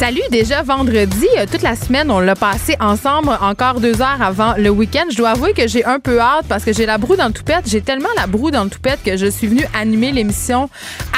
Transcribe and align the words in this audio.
Salut, 0.00 0.22
déjà 0.30 0.62
vendredi. 0.62 1.26
Euh, 1.36 1.44
toute 1.44 1.60
la 1.60 1.76
semaine, 1.76 2.10
on 2.10 2.20
l'a 2.20 2.34
passé 2.34 2.74
ensemble 2.80 3.36
encore 3.42 3.80
deux 3.80 4.00
heures 4.00 4.22
avant 4.22 4.54
le 4.56 4.70
week-end. 4.70 5.04
Je 5.10 5.16
dois 5.18 5.32
avouer 5.32 5.52
que 5.52 5.68
j'ai 5.68 5.84
un 5.84 6.00
peu 6.00 6.18
hâte 6.18 6.46
parce 6.48 6.64
que 6.64 6.72
j'ai 6.72 6.86
la 6.86 6.96
broue 6.96 7.16
dans 7.16 7.26
le 7.26 7.34
toupette. 7.34 7.64
J'ai 7.66 7.82
tellement 7.82 8.08
la 8.16 8.26
broue 8.26 8.50
dans 8.50 8.64
le 8.64 8.70
toupette 8.70 9.00
que 9.04 9.18
je 9.18 9.26
suis 9.26 9.46
venue 9.46 9.66
animer 9.78 10.10
l'émission 10.12 10.70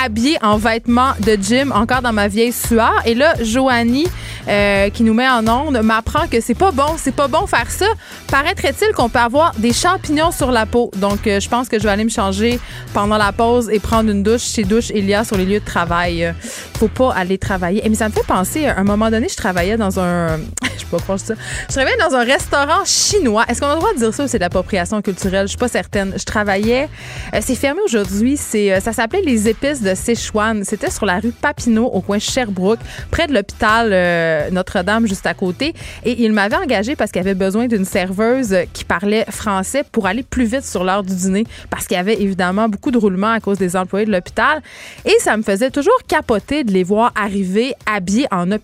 habillée 0.05 0.36
en 0.42 0.56
vêtements 0.56 1.12
de 1.20 1.38
gym, 1.41 1.70
encore 1.70 2.03
dans 2.03 2.12
ma 2.12 2.27
vieille 2.27 2.50
sueur. 2.50 2.92
Et 3.06 3.14
là, 3.14 3.34
Joanie, 3.41 4.08
euh, 4.48 4.91
qui 4.91 5.05
nous 5.05 5.14
met 5.14 5.28
en 5.28 5.47
onde, 5.47 5.80
m'apprend 5.80 6.27
que 6.27 6.41
c'est 6.41 6.56
pas 6.56 6.72
bon. 6.72 6.97
C'est 6.97 7.14
pas 7.14 7.28
bon 7.28 7.47
faire 7.47 7.70
ça. 7.70 7.86
Paraîtrait-il 8.33 8.92
qu'on 8.97 9.08
peut 9.08 9.20
avoir 9.20 9.53
des 9.58 9.72
champignons 9.72 10.33
sur 10.33 10.50
la 10.50 10.66
peau? 10.66 10.91
Donc, 10.97 11.28
euh, 11.28 11.38
je 11.38 11.48
pense 11.48 11.69
que 11.69 11.78
je 11.78 11.84
vais 11.84 11.91
aller 11.91 12.03
me 12.03 12.10
changer 12.10 12.58
pendant 12.94 13.16
la 13.16 13.30
pause 13.30 13.70
et 13.70 13.78
prendre 13.78 14.10
une 14.10 14.25
douche 14.25 14.42
chez 14.42 14.64
Douche 14.64 14.91
Elia 14.91 15.22
sur 15.22 15.36
les 15.36 15.44
lieux 15.44 15.60
de 15.60 15.64
travail. 15.64 16.25
Euh, 16.25 16.33
faut 16.80 16.88
pas 16.88 17.14
aller 17.14 17.38
travailler. 17.38 17.86
Et 17.86 17.88
mais 17.88 17.94
ça 17.94 18.08
me 18.08 18.12
fait 18.12 18.27
penser 18.27 18.72
à 18.77 18.81
un 18.81 18.84
moment 18.84 19.11
donné, 19.11 19.28
je 19.28 19.37
travaillais 19.37 19.77
dans 19.77 20.01
un. 20.01 20.39
je 20.78 20.87
peux 20.87 20.98
pas 20.98 21.19
ça. 21.19 21.34
Je 21.69 21.75
travaillais 21.75 21.97
dans 21.98 22.15
un 22.15 22.25
restaurant 22.25 22.84
chinois. 22.84 23.45
Est-ce 23.48 23.61
qu'on 23.61 23.69
a 23.69 23.75
le 23.75 23.81
droit 23.81 23.92
de 23.92 23.98
dire 23.98 24.15
ça 24.15 24.25
ou 24.25 24.28
c'est 24.28 24.39
de 24.39 24.42
l'appropriation 24.42 25.01
culturelle? 25.03 25.47
Je 25.47 25.51
suis 25.51 25.59
pas 25.59 25.69
certaine. 25.69 26.15
Je 26.17 26.25
travaillais. 26.25 26.89
Euh, 27.34 27.39
c'est 27.41 27.55
fermé 27.55 27.81
aujourd'hui. 27.84 28.37
C'est, 28.37 28.73
euh, 28.73 28.81
ça 28.81 28.93
s'appelait 28.93 29.23
Les 29.23 29.48
Épices 29.48 29.83
de 29.83 29.95
Sichuan. 29.95 30.65
C'était 30.65 30.91
sur 30.91 31.06
la 31.06 31.19
rue 31.19 31.33
Papineau, 31.33 31.87
au 31.87 32.00
coin 32.00 32.19
Sherbrooke, 32.19 32.81
près 33.11 33.27
de 33.27 33.34
l'hôpital 33.34 33.91
euh, 33.93 34.50
Notre-Dame, 34.50 35.06
juste 35.06 35.27
à 35.27 35.34
côté. 35.34 35.75
Et 36.05 36.23
il 36.23 36.33
m'avait 36.33 36.56
engagé 36.56 36.97
parce 36.97 37.11
qu'il 37.11 37.20
avait 37.20 37.34
besoin 37.34 37.67
d'une 37.67 37.84
serveuse 37.84 38.56
qui 38.73 38.84
parlait 38.84 39.25
français 39.31 39.84
pour 39.91 40.06
aller 40.06 40.23
plus 40.23 40.45
vite 40.45 40.65
sur 40.65 40.84
l'heure 40.84 41.03
du 41.03 41.15
dîner 41.15 41.45
parce 41.70 41.87
qu'il 41.87 41.97
y 41.97 42.00
avait 42.00 42.20
évidemment 42.20 42.69
beaucoup 42.69 42.91
de 42.91 42.98
roulements 42.98 43.33
à 43.33 43.41
cause 43.41 43.59
des 43.59 43.77
employés 43.77 44.06
de 44.06 44.12
l'hôpital. 44.12 44.62
Et 45.05 45.15
ça 45.20 45.37
me 45.37 45.43
faisait 45.43 45.70
toujours 45.70 45.98
capoter 46.09 46.65
de 46.65 46.73
les 46.73 46.84
voir 46.84 47.12
arriver 47.15 47.75
habillés 47.87 48.27
en 48.31 48.50
hôpital. 48.50 48.61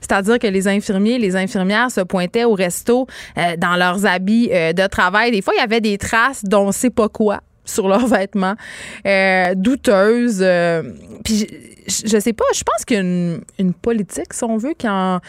C'est-à-dire 0.00 0.38
que 0.38 0.46
les 0.46 0.68
infirmiers, 0.68 1.18
les 1.18 1.36
infirmières 1.36 1.90
se 1.90 2.00
pointaient 2.00 2.44
au 2.44 2.54
resto 2.54 3.06
euh, 3.36 3.56
dans 3.56 3.76
leurs 3.76 4.06
habits 4.06 4.50
euh, 4.52 4.72
de 4.72 4.86
travail. 4.86 5.30
Des 5.30 5.42
fois, 5.42 5.54
il 5.56 5.60
y 5.60 5.64
avait 5.64 5.80
des 5.80 5.98
traces 5.98 6.44
dont 6.44 6.68
on 6.68 6.72
sait 6.72 6.90
pas 6.90 7.08
quoi 7.08 7.40
sur 7.64 7.88
leurs 7.88 8.06
vêtements, 8.08 8.54
euh, 9.06 9.54
douteuses. 9.54 10.44
puis 11.24 11.46
je, 11.86 12.08
je 12.08 12.18
sais 12.18 12.32
pas, 12.32 12.44
je 12.54 12.62
pense 12.62 12.84
qu'il 12.84 12.96
y 12.96 13.00
a 13.00 13.02
une, 13.02 13.40
une 13.58 13.74
politique, 13.74 14.32
si 14.32 14.44
on 14.44 14.56
veut, 14.56 14.74
qui 14.76 14.88
en 14.88 15.20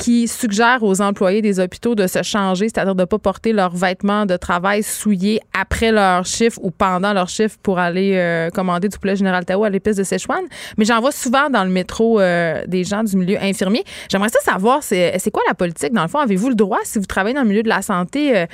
qui 0.00 0.28
suggère 0.28 0.82
aux 0.82 1.02
employés 1.02 1.42
des 1.42 1.60
hôpitaux 1.60 1.94
de 1.94 2.06
se 2.06 2.22
changer, 2.22 2.70
c'est-à-dire 2.70 2.94
de 2.94 3.02
ne 3.02 3.04
pas 3.04 3.18
porter 3.18 3.52
leurs 3.52 3.76
vêtements 3.76 4.24
de 4.24 4.36
travail 4.38 4.82
souillés 4.82 5.42
après 5.52 5.92
leur 5.92 6.24
chiffre 6.24 6.58
ou 6.62 6.70
pendant 6.70 7.12
leur 7.12 7.28
chiffre 7.28 7.58
pour 7.62 7.78
aller 7.78 8.14
euh, 8.14 8.48
commander 8.48 8.88
du 8.88 8.98
poulet 8.98 9.14
Général 9.14 9.44
Tao 9.44 9.62
à 9.62 9.68
l'épice 9.68 9.96
de 9.96 10.02
Sichuan. 10.02 10.44
Mais 10.78 10.86
j'en 10.86 11.00
vois 11.00 11.12
souvent 11.12 11.50
dans 11.50 11.64
le 11.64 11.70
métro 11.70 12.18
euh, 12.18 12.62
des 12.66 12.82
gens 12.82 13.04
du 13.04 13.14
milieu 13.14 13.36
infirmier. 13.42 13.84
J'aimerais 14.10 14.30
ça 14.30 14.40
savoir, 14.40 14.82
c'est 14.82 15.30
quoi 15.30 15.42
la 15.46 15.52
politique? 15.52 15.92
Dans 15.92 16.02
le 16.02 16.08
fond, 16.08 16.18
avez-vous 16.18 16.48
le 16.48 16.54
droit, 16.54 16.78
si 16.84 16.98
vous 16.98 17.04
travaillez 17.04 17.34
dans 17.34 17.42
le 17.42 17.48
milieu 17.48 17.62
de 17.62 17.68
la 17.68 17.82
santé, 17.82 18.38
euh, 18.38 18.46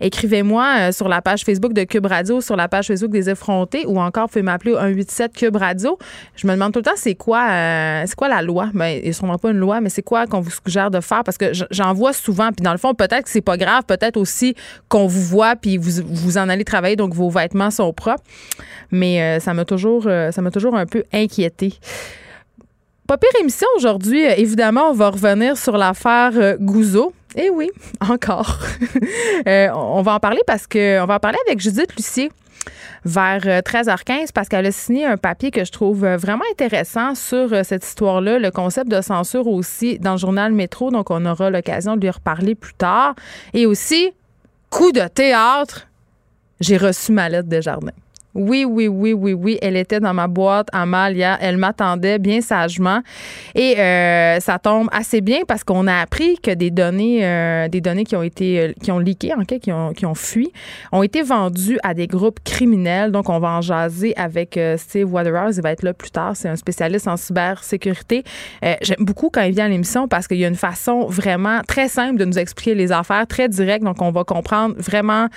écrivez-moi 0.00 0.92
sur 0.92 1.08
la 1.08 1.22
page 1.22 1.44
Facebook 1.44 1.72
de 1.72 1.84
Cube 1.84 2.04
Radio, 2.04 2.42
sur 2.42 2.56
la 2.56 2.68
page 2.68 2.88
Facebook 2.88 3.10
des 3.10 3.30
effrontés 3.30 3.86
ou 3.86 3.98
encore, 3.98 4.24
vous 4.24 4.32
pouvez 4.32 4.42
m'appeler 4.42 4.72
au 4.72 4.78
187 4.78 5.32
Cube 5.32 5.56
Radio. 5.56 5.98
Je 6.36 6.46
me 6.46 6.52
demande 6.52 6.74
tout 6.74 6.80
le 6.80 6.84
temps, 6.84 6.96
c'est 6.96 7.14
quoi, 7.14 7.46
c'est 8.04 8.16
quoi 8.16 8.28
la 8.28 8.42
loi? 8.42 8.68
Ben, 8.74 9.00
sûrement 9.14 9.38
pas 9.38 9.50
une 9.50 9.58
loi, 9.58 9.80
mais 9.80 9.88
c'est 9.88 10.02
quoi 10.02 10.26
qu'on 10.26 10.40
vous 10.40 10.50
suggère 10.50 10.89
de 10.90 11.00
faire? 11.00 11.24
Parce 11.24 11.38
que 11.38 11.52
j'en 11.70 11.92
vois 11.92 12.12
souvent, 12.12 12.50
puis 12.52 12.62
dans 12.62 12.72
le 12.72 12.78
fond, 12.78 12.94
peut-être 12.94 13.24
que 13.24 13.30
c'est 13.30 13.40
pas 13.40 13.56
grave, 13.56 13.84
peut-être 13.86 14.16
aussi 14.16 14.54
qu'on 14.88 15.06
vous 15.06 15.22
voit, 15.22 15.56
puis 15.56 15.76
vous, 15.76 16.02
vous 16.06 16.38
en 16.38 16.48
allez 16.48 16.64
travailler, 16.64 16.96
donc 16.96 17.14
vos 17.14 17.30
vêtements 17.30 17.70
sont 17.70 17.92
propres. 17.92 18.22
Mais 18.90 19.22
euh, 19.22 19.40
ça 19.40 19.54
m'a 19.54 19.64
toujours, 19.64 20.04
euh, 20.06 20.30
ça 20.30 20.42
m'a 20.42 20.50
toujours 20.50 20.74
un 20.74 20.86
peu 20.86 21.04
inquiété. 21.12 21.74
Pas 23.06 23.16
pire 23.18 23.30
émission 23.40 23.66
aujourd'hui. 23.76 24.26
Euh, 24.26 24.34
Évidemment, 24.36 24.90
on 24.90 24.94
va 24.94 25.10
revenir 25.10 25.56
sur 25.56 25.76
l'affaire 25.76 26.56
Gouzeau. 26.58 27.12
Eh 27.36 27.50
oui, 27.50 27.70
encore. 28.00 28.58
On 29.46 30.02
va 30.02 30.14
en 30.14 30.20
parler 30.20 30.40
parce 30.46 30.66
que 30.66 31.00
on 31.00 31.06
va 31.06 31.16
en 31.16 31.20
parler 31.20 31.38
avec 31.46 31.60
Judith 31.60 31.94
Lucier 31.96 32.30
vers 33.04 33.42
euh, 33.46 33.60
13h15 33.60 34.32
parce 34.34 34.48
qu'elle 34.48 34.66
a 34.66 34.72
signé 34.72 35.06
un 35.06 35.16
papier 35.16 35.50
que 35.50 35.64
je 35.64 35.72
trouve 35.72 36.04
euh, 36.04 36.16
vraiment 36.16 36.44
intéressant 36.52 37.14
sur 37.14 37.52
euh, 37.52 37.62
cette 37.62 37.84
histoire-là, 37.84 38.38
le 38.38 38.50
concept 38.50 38.90
de 38.90 39.00
censure 39.00 39.46
aussi 39.46 39.98
dans 39.98 40.12
le 40.12 40.18
journal 40.18 40.52
Métro. 40.52 40.90
Donc, 40.90 41.10
on 41.10 41.24
aura 41.26 41.50
l'occasion 41.50 41.96
de 41.96 42.02
lui 42.02 42.10
reparler 42.10 42.54
plus 42.54 42.74
tard. 42.74 43.14
Et 43.54 43.66
aussi, 43.66 44.12
coup 44.68 44.92
de 44.92 45.06
théâtre, 45.08 45.88
j'ai 46.60 46.76
reçu 46.76 47.12
ma 47.12 47.28
lettre 47.28 47.48
de 47.48 47.60
jardin. 47.60 47.92
Oui, 48.34 48.64
oui, 48.64 48.86
oui, 48.86 49.12
oui, 49.12 49.32
oui. 49.32 49.58
Elle 49.60 49.76
était 49.76 49.98
dans 49.98 50.14
ma 50.14 50.28
boîte 50.28 50.68
à 50.72 50.86
mal. 50.86 51.16
Elle 51.40 51.56
m'attendait 51.56 52.18
bien 52.18 52.40
sagement. 52.40 53.00
Et 53.54 53.78
euh, 53.78 54.38
ça 54.40 54.58
tombe 54.58 54.88
assez 54.92 55.20
bien 55.20 55.40
parce 55.46 55.64
qu'on 55.64 55.86
a 55.86 56.00
appris 56.00 56.38
que 56.38 56.52
des 56.52 56.70
données, 56.70 57.26
euh, 57.26 57.68
des 57.68 57.80
données 57.80 58.04
qui 58.04 58.14
ont 58.14 58.22
été, 58.22 58.60
euh, 58.60 58.72
qui 58.82 58.92
ont 58.92 58.98
leaké, 58.98 59.34
en 59.34 59.44
qui 59.44 59.72
ont, 59.72 59.92
qui 59.92 60.06
ont 60.06 60.14
fui, 60.14 60.52
ont 60.92 61.02
été 61.02 61.22
vendues 61.22 61.78
à 61.82 61.94
des 61.94 62.06
groupes 62.06 62.38
criminels. 62.44 63.10
Donc, 63.10 63.28
on 63.28 63.40
va 63.40 63.48
en 63.48 63.60
jaser 63.60 64.16
avec 64.16 64.56
euh, 64.56 64.76
Steve 64.76 65.12
Waterhouse. 65.12 65.56
Il 65.56 65.62
va 65.62 65.72
être 65.72 65.82
là 65.82 65.92
plus 65.92 66.10
tard. 66.10 66.36
C'est 66.36 66.48
un 66.48 66.56
spécialiste 66.56 67.08
en 67.08 67.16
cybersécurité. 67.16 68.22
J'aime 68.82 68.96
beaucoup 69.00 69.30
quand 69.30 69.42
il 69.42 69.52
vient 69.52 69.66
à 69.66 69.68
l'émission 69.68 70.06
parce 70.06 70.28
qu'il 70.28 70.38
y 70.38 70.44
a 70.44 70.48
une 70.48 70.54
façon 70.54 71.06
vraiment 71.06 71.60
très 71.66 71.88
simple 71.88 72.16
de 72.18 72.24
nous 72.24 72.38
expliquer 72.38 72.74
les 72.74 72.92
affaires, 72.92 73.26
très 73.26 73.48
direct. 73.48 73.84
Donc, 73.84 74.00
on 74.02 74.10
va 74.10 74.24
comprendre 74.24 74.74
vraiment 74.78 75.28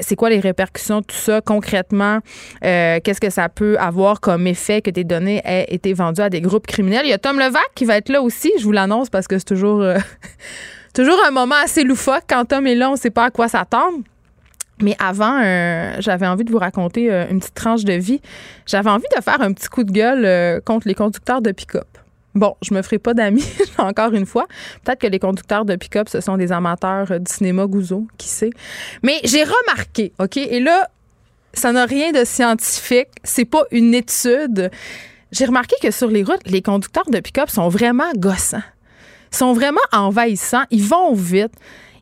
c'est 0.00 0.16
quoi 0.16 0.30
les 0.30 0.40
répercussions 0.40 1.00
de 1.00 1.06
tout 1.06 1.16
ça 1.16 1.40
concrètement. 1.40 2.20
Euh, 2.64 2.98
Qu'est-ce 3.02 3.20
que 3.20 3.30
ça 3.30 3.48
peut 3.48 3.76
avoir 3.78 4.20
comme 4.20 4.46
effet 4.46 4.82
que 4.82 4.90
des 4.90 5.04
données 5.04 5.40
aient 5.44 5.66
été 5.68 5.92
vendues 5.92 6.22
à 6.22 6.30
des 6.30 6.40
groupes 6.40 6.66
criminels? 6.66 7.02
Il 7.04 7.10
y 7.10 7.12
a 7.12 7.18
Tom 7.18 7.38
Levac 7.38 7.68
qui 7.74 7.84
va 7.84 7.96
être 7.96 8.08
là 8.08 8.22
aussi. 8.22 8.52
Je 8.58 8.64
vous 8.64 8.72
l'annonce 8.72 9.10
parce 9.10 9.28
que 9.28 9.38
c'est 9.38 9.44
toujours, 9.44 9.82
euh, 9.82 9.98
toujours 10.94 11.18
un 11.26 11.30
moment 11.30 11.56
assez 11.62 11.84
loufoque. 11.84 12.24
Quand 12.28 12.44
Tom 12.44 12.66
est 12.66 12.74
là, 12.74 12.88
on 12.88 12.92
ne 12.92 12.98
sait 12.98 13.10
pas 13.10 13.26
à 13.26 13.30
quoi 13.30 13.48
s'attendre. 13.48 13.98
Mais 14.80 14.96
avant, 15.00 15.40
euh, 15.42 15.96
j'avais 15.98 16.26
envie 16.26 16.44
de 16.44 16.52
vous 16.52 16.58
raconter 16.58 17.10
une 17.30 17.40
petite 17.40 17.54
tranche 17.54 17.84
de 17.84 17.94
vie. 17.94 18.20
J'avais 18.64 18.90
envie 18.90 19.08
de 19.16 19.20
faire 19.20 19.40
un 19.40 19.52
petit 19.52 19.68
coup 19.68 19.82
de 19.82 19.90
gueule 19.90 20.62
contre 20.62 20.86
les 20.86 20.94
conducteurs 20.94 21.42
de 21.42 21.50
pick-up. 21.50 21.88
Bon, 22.38 22.54
je 22.62 22.72
me 22.72 22.82
ferai 22.82 22.98
pas 22.98 23.14
d'amis, 23.14 23.44
encore 23.78 24.12
une 24.12 24.26
fois. 24.26 24.46
Peut-être 24.84 25.00
que 25.00 25.06
les 25.08 25.18
conducteurs 25.18 25.64
de 25.64 25.74
pick-up, 25.74 26.08
ce 26.08 26.20
sont 26.20 26.36
des 26.36 26.52
amateurs 26.52 27.18
du 27.18 27.32
cinéma 27.32 27.66
Gouzeau, 27.66 28.06
qui 28.16 28.28
sait. 28.28 28.50
Mais 29.02 29.18
j'ai 29.24 29.42
remarqué, 29.42 30.12
OK? 30.20 30.36
Et 30.36 30.60
là, 30.60 30.88
ça 31.54 31.72
n'a 31.72 31.86
rien 31.86 32.12
de 32.12 32.24
scientifique. 32.24 33.08
C'est 33.24 33.44
pas 33.44 33.64
une 33.70 33.94
étude. 33.94 34.70
J'ai 35.32 35.44
remarqué 35.44 35.76
que 35.82 35.90
sur 35.90 36.08
les 36.08 36.22
routes, 36.22 36.46
les 36.46 36.62
conducteurs 36.62 37.10
de 37.10 37.20
pick-up 37.20 37.50
sont 37.50 37.68
vraiment 37.68 38.10
gossants. 38.16 38.62
Sont 39.30 39.52
vraiment 39.52 39.80
envahissants. 39.92 40.64
Ils 40.70 40.84
vont 40.84 41.14
vite. 41.14 41.52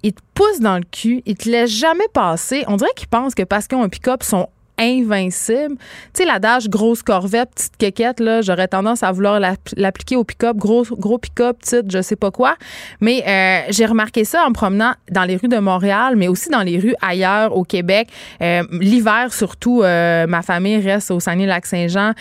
Ils 0.02 0.12
te 0.12 0.20
poussent 0.34 0.60
dans 0.60 0.76
le 0.76 0.84
cul. 0.84 1.22
Ils 1.26 1.36
te 1.36 1.48
laissent 1.48 1.70
jamais 1.70 2.06
passer. 2.12 2.64
On 2.68 2.76
dirait 2.76 2.90
qu'ils 2.94 3.08
pensent 3.08 3.34
que 3.34 3.42
parce 3.42 3.66
qu'ils 3.66 3.78
ont 3.78 3.82
un 3.82 3.88
pick-up, 3.88 4.22
sont 4.22 4.48
invincible. 4.78 5.76
Tu 6.12 6.22
sais, 6.22 6.24
l'adage 6.24 6.68
grosse 6.68 7.02
corvette, 7.02 7.50
petite 7.54 7.76
quéquette, 7.76 8.20
là, 8.20 8.42
j'aurais 8.42 8.68
tendance 8.68 9.02
à 9.02 9.12
vouloir 9.12 9.40
l'appliquer 9.76 10.16
au 10.16 10.24
pick-up, 10.24 10.56
gros, 10.56 10.84
gros 10.90 11.18
pick-up, 11.18 11.58
petite, 11.58 11.90
je 11.90 12.02
sais 12.02 12.16
pas 12.16 12.30
quoi. 12.30 12.56
Mais 13.00 13.24
euh, 13.26 13.70
j'ai 13.70 13.86
remarqué 13.86 14.24
ça 14.24 14.44
en 14.44 14.50
me 14.50 14.54
promenant 14.54 14.92
dans 15.10 15.24
les 15.24 15.36
rues 15.36 15.48
de 15.48 15.58
Montréal, 15.58 16.14
mais 16.16 16.28
aussi 16.28 16.50
dans 16.50 16.62
les 16.62 16.78
rues 16.78 16.94
ailleurs 17.00 17.56
au 17.56 17.64
Québec. 17.64 18.08
Euh, 18.42 18.62
l'hiver, 18.72 19.32
surtout, 19.32 19.82
euh, 19.82 20.26
ma 20.26 20.42
famille 20.42 20.78
reste 20.78 21.10
au 21.10 21.20
Saguenay-Lac-Saint-Jean. 21.20 22.12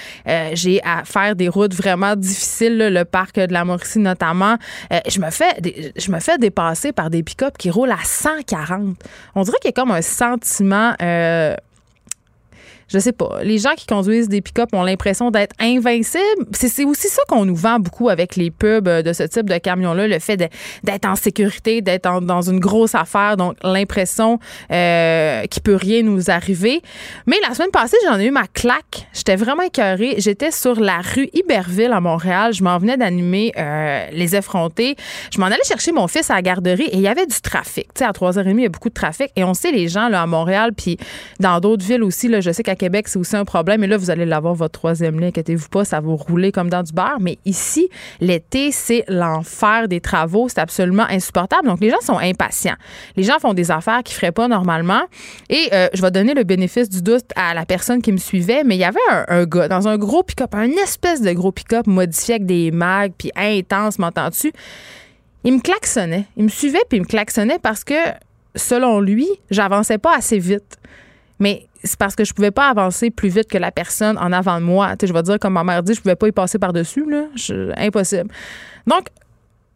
j'ai 0.53 0.81
à 0.83 1.03
faire 1.03 1.35
des 1.35 1.49
routes 1.49 1.73
vraiment 1.73 2.15
difficiles, 2.15 2.77
le 2.77 3.03
parc 3.05 3.39
de 3.39 3.53
la 3.53 3.65
Mauricie 3.65 3.99
notamment. 3.99 4.57
je 5.07 5.19
me 5.19 5.29
fais 5.29 5.55
je 5.95 6.11
me 6.11 6.19
fais 6.19 6.37
dépasser 6.37 6.91
par 6.91 7.09
des 7.09 7.23
pick-up 7.23 7.57
qui 7.57 7.69
roulent 7.69 7.91
à 7.91 8.03
140. 8.03 8.97
On 9.35 9.43
dirait 9.43 9.57
qu'il 9.61 9.69
y 9.69 9.73
a 9.73 9.81
comme 9.81 9.91
un 9.91 10.01
sentiment 10.01 10.93
je 12.87 12.99
sais 12.99 13.11
pas, 13.11 13.39
les 13.43 13.57
gens 13.57 13.73
qui 13.75 13.85
conduisent 13.85 14.29
des 14.29 14.41
pick-up 14.41 14.69
ont 14.73 14.83
l'impression 14.83 15.31
d'être 15.31 15.55
invincibles. 15.59 16.45
C'est 16.51 16.85
aussi 16.85 17.07
ça 17.07 17.21
qu'on 17.27 17.45
nous 17.45 17.55
vend 17.55 17.79
beaucoup 17.79 18.09
avec 18.09 18.35
les 18.35 18.51
pubs 18.51 18.87
de 18.87 19.13
ce 19.13 19.23
type 19.23 19.49
de 19.49 19.57
camion-là, 19.57 20.07
le 20.07 20.19
fait 20.19 20.37
d'être 20.83 21.05
en 21.05 21.15
sécurité, 21.15 21.81
d'être 21.81 22.21
dans 22.21 22.41
une 22.41 22.59
grosse 22.59 22.95
affaire, 22.95 23.37
donc 23.37 23.55
l'impression 23.63 24.39
euh, 24.71 25.43
qu'il 25.45 25.63
peut 25.63 25.75
rien 25.75 26.03
nous 26.03 26.29
arriver. 26.29 26.81
Mais 27.25 27.37
la 27.47 27.53
semaine 27.55 27.71
passée, 27.71 27.97
j'en 28.05 28.19
ai 28.19 28.25
eu 28.25 28.31
ma 28.31 28.47
claque. 28.47 29.07
J'étais 29.13 29.35
vraiment 29.35 29.63
écœurée. 29.63 30.15
J'étais 30.17 30.51
sur 30.51 30.79
la 30.79 30.99
rue 30.99 31.29
Iberville 31.33 31.91
à 31.91 31.99
Montréal. 31.99 32.53
Je 32.53 32.63
m'en 32.63 32.77
venais 32.77 32.97
d'animer 32.97 33.51
euh, 33.57 34.05
Les 34.11 34.35
Effrontés. 34.35 34.95
Je 35.33 35.39
m'en 35.39 35.47
allais 35.47 35.63
chercher 35.65 35.91
mon 35.91 36.07
fils 36.07 36.29
à 36.29 36.35
la 36.35 36.41
garderie 36.41 36.85
et 36.85 36.95
il 36.95 37.01
y 37.01 37.07
avait 37.07 37.25
du 37.25 37.41
trafic. 37.41 37.87
Tu 37.93 37.99
sais, 37.99 38.05
à 38.05 38.11
3h30, 38.11 38.51
il 38.51 38.61
y 38.61 38.65
a 38.65 38.69
beaucoup 38.69 38.89
de 38.89 38.93
trafic. 38.93 39.31
Et 39.35 39.43
on 39.43 39.53
sait, 39.53 39.71
les 39.71 39.87
gens 39.87 40.07
là, 40.09 40.21
à 40.21 40.27
Montréal, 40.27 40.71
puis 40.75 40.97
dans 41.39 41.59
d'autres 41.59 41.85
villes 41.85 42.03
aussi, 42.03 42.27
là, 42.27 42.41
je 42.41 42.51
sais 42.51 42.63
qu'à 42.63 42.74
Québec, 42.75 43.07
c'est 43.07 43.19
aussi 43.19 43.35
un 43.35 43.45
problème. 43.45 43.83
Et 43.83 43.87
là, 43.87 43.97
vous 43.97 44.09
allez 44.09 44.25
l'avoir, 44.25 44.53
votre 44.53 44.79
troisième 44.79 45.19
lien. 45.19 45.27
Inquiétez-vous 45.27 45.69
pas, 45.69 45.85
ça 45.85 45.99
va 45.99 46.13
rouler 46.13 46.51
comme 46.51 46.69
dans 46.69 46.83
du 46.83 46.93
beurre. 46.93 47.17
Mais 47.19 47.37
ici, 47.45 47.89
l'été, 48.19 48.71
c'est 48.71 49.03
l'enfer 49.07 49.87
des 49.87 50.01
travaux. 50.01 50.47
C'est 50.49 50.59
absolument 50.59 51.05
insupportable. 51.09 51.67
Donc, 51.67 51.79
les 51.81 51.89
gens 51.89 52.01
sont 52.01 52.17
impatients. 52.17 52.75
Les 53.15 53.23
gens 53.23 53.39
font 53.39 53.53
des 53.53 53.71
affaires 53.71 54.03
qu'ils 54.03 54.15
feraient 54.15 54.31
pas 54.31 54.47
normalement. 54.47 55.01
Et 55.49 55.69
euh, 55.73 55.87
je 55.93 56.01
vais 56.01 56.11
donner 56.11 56.33
le 56.33 56.43
bénéfice 56.43 56.89
du 56.89 57.01
doute 57.01 57.25
à 57.35 57.53
la 57.53 57.65
personne 57.65 58.01
qui 58.01 58.11
me 58.11 58.17
suivait. 58.17 58.63
Mais 58.63 58.75
il 58.75 58.79
y 58.79 58.85
avait 58.85 58.99
un, 59.27 59.45
gars 59.45 59.67
dans 59.67 59.87
un 59.87 59.97
gros 59.97 60.23
pick-up, 60.23 60.53
un 60.55 60.69
espèce 60.71 61.21
de 61.21 61.31
gros 61.31 61.51
pick-up 61.51 61.87
modifié 61.87 62.35
avec 62.35 62.45
des 62.45 62.71
mags, 62.71 63.13
puis 63.17 63.31
intense, 63.35 63.99
m'entends-tu? 63.99 64.51
Il 65.43 65.53
me 65.53 65.59
klaxonnait. 65.59 66.25
Il 66.37 66.45
me 66.45 66.49
suivait, 66.49 66.81
puis 66.89 66.97
il 66.97 67.01
me 67.01 67.07
klaxonnait 67.07 67.59
parce 67.59 67.83
que, 67.83 67.93
selon 68.55 68.99
lui, 68.99 69.27
j'avançais 69.51 69.97
pas 69.97 70.15
assez 70.15 70.39
vite. 70.39 70.77
Mais 71.39 71.67
c'est 71.85 71.97
parce 71.97 72.15
que 72.15 72.25
je 72.25 72.33
pouvais 72.33 72.51
pas 72.51 72.69
avancer 72.69 73.09
plus 73.09 73.29
vite 73.29 73.49
que 73.49 73.57
la 73.57 73.71
personne 73.71 74.17
en 74.17 74.31
avant 74.31 74.59
de 74.59 74.65
moi. 74.65 74.93
je 75.01 75.11
vais 75.11 75.23
dire, 75.23 75.39
comme 75.39 75.53
ma 75.53 75.63
mère 75.63 75.83
dit, 75.83 75.93
je 75.93 76.01
pouvais 76.01 76.15
pas 76.15 76.27
y 76.27 76.31
passer 76.31 76.59
par-dessus. 76.59 77.05
Là. 77.09 77.25
impossible. 77.77 78.29
Donc, 78.87 79.07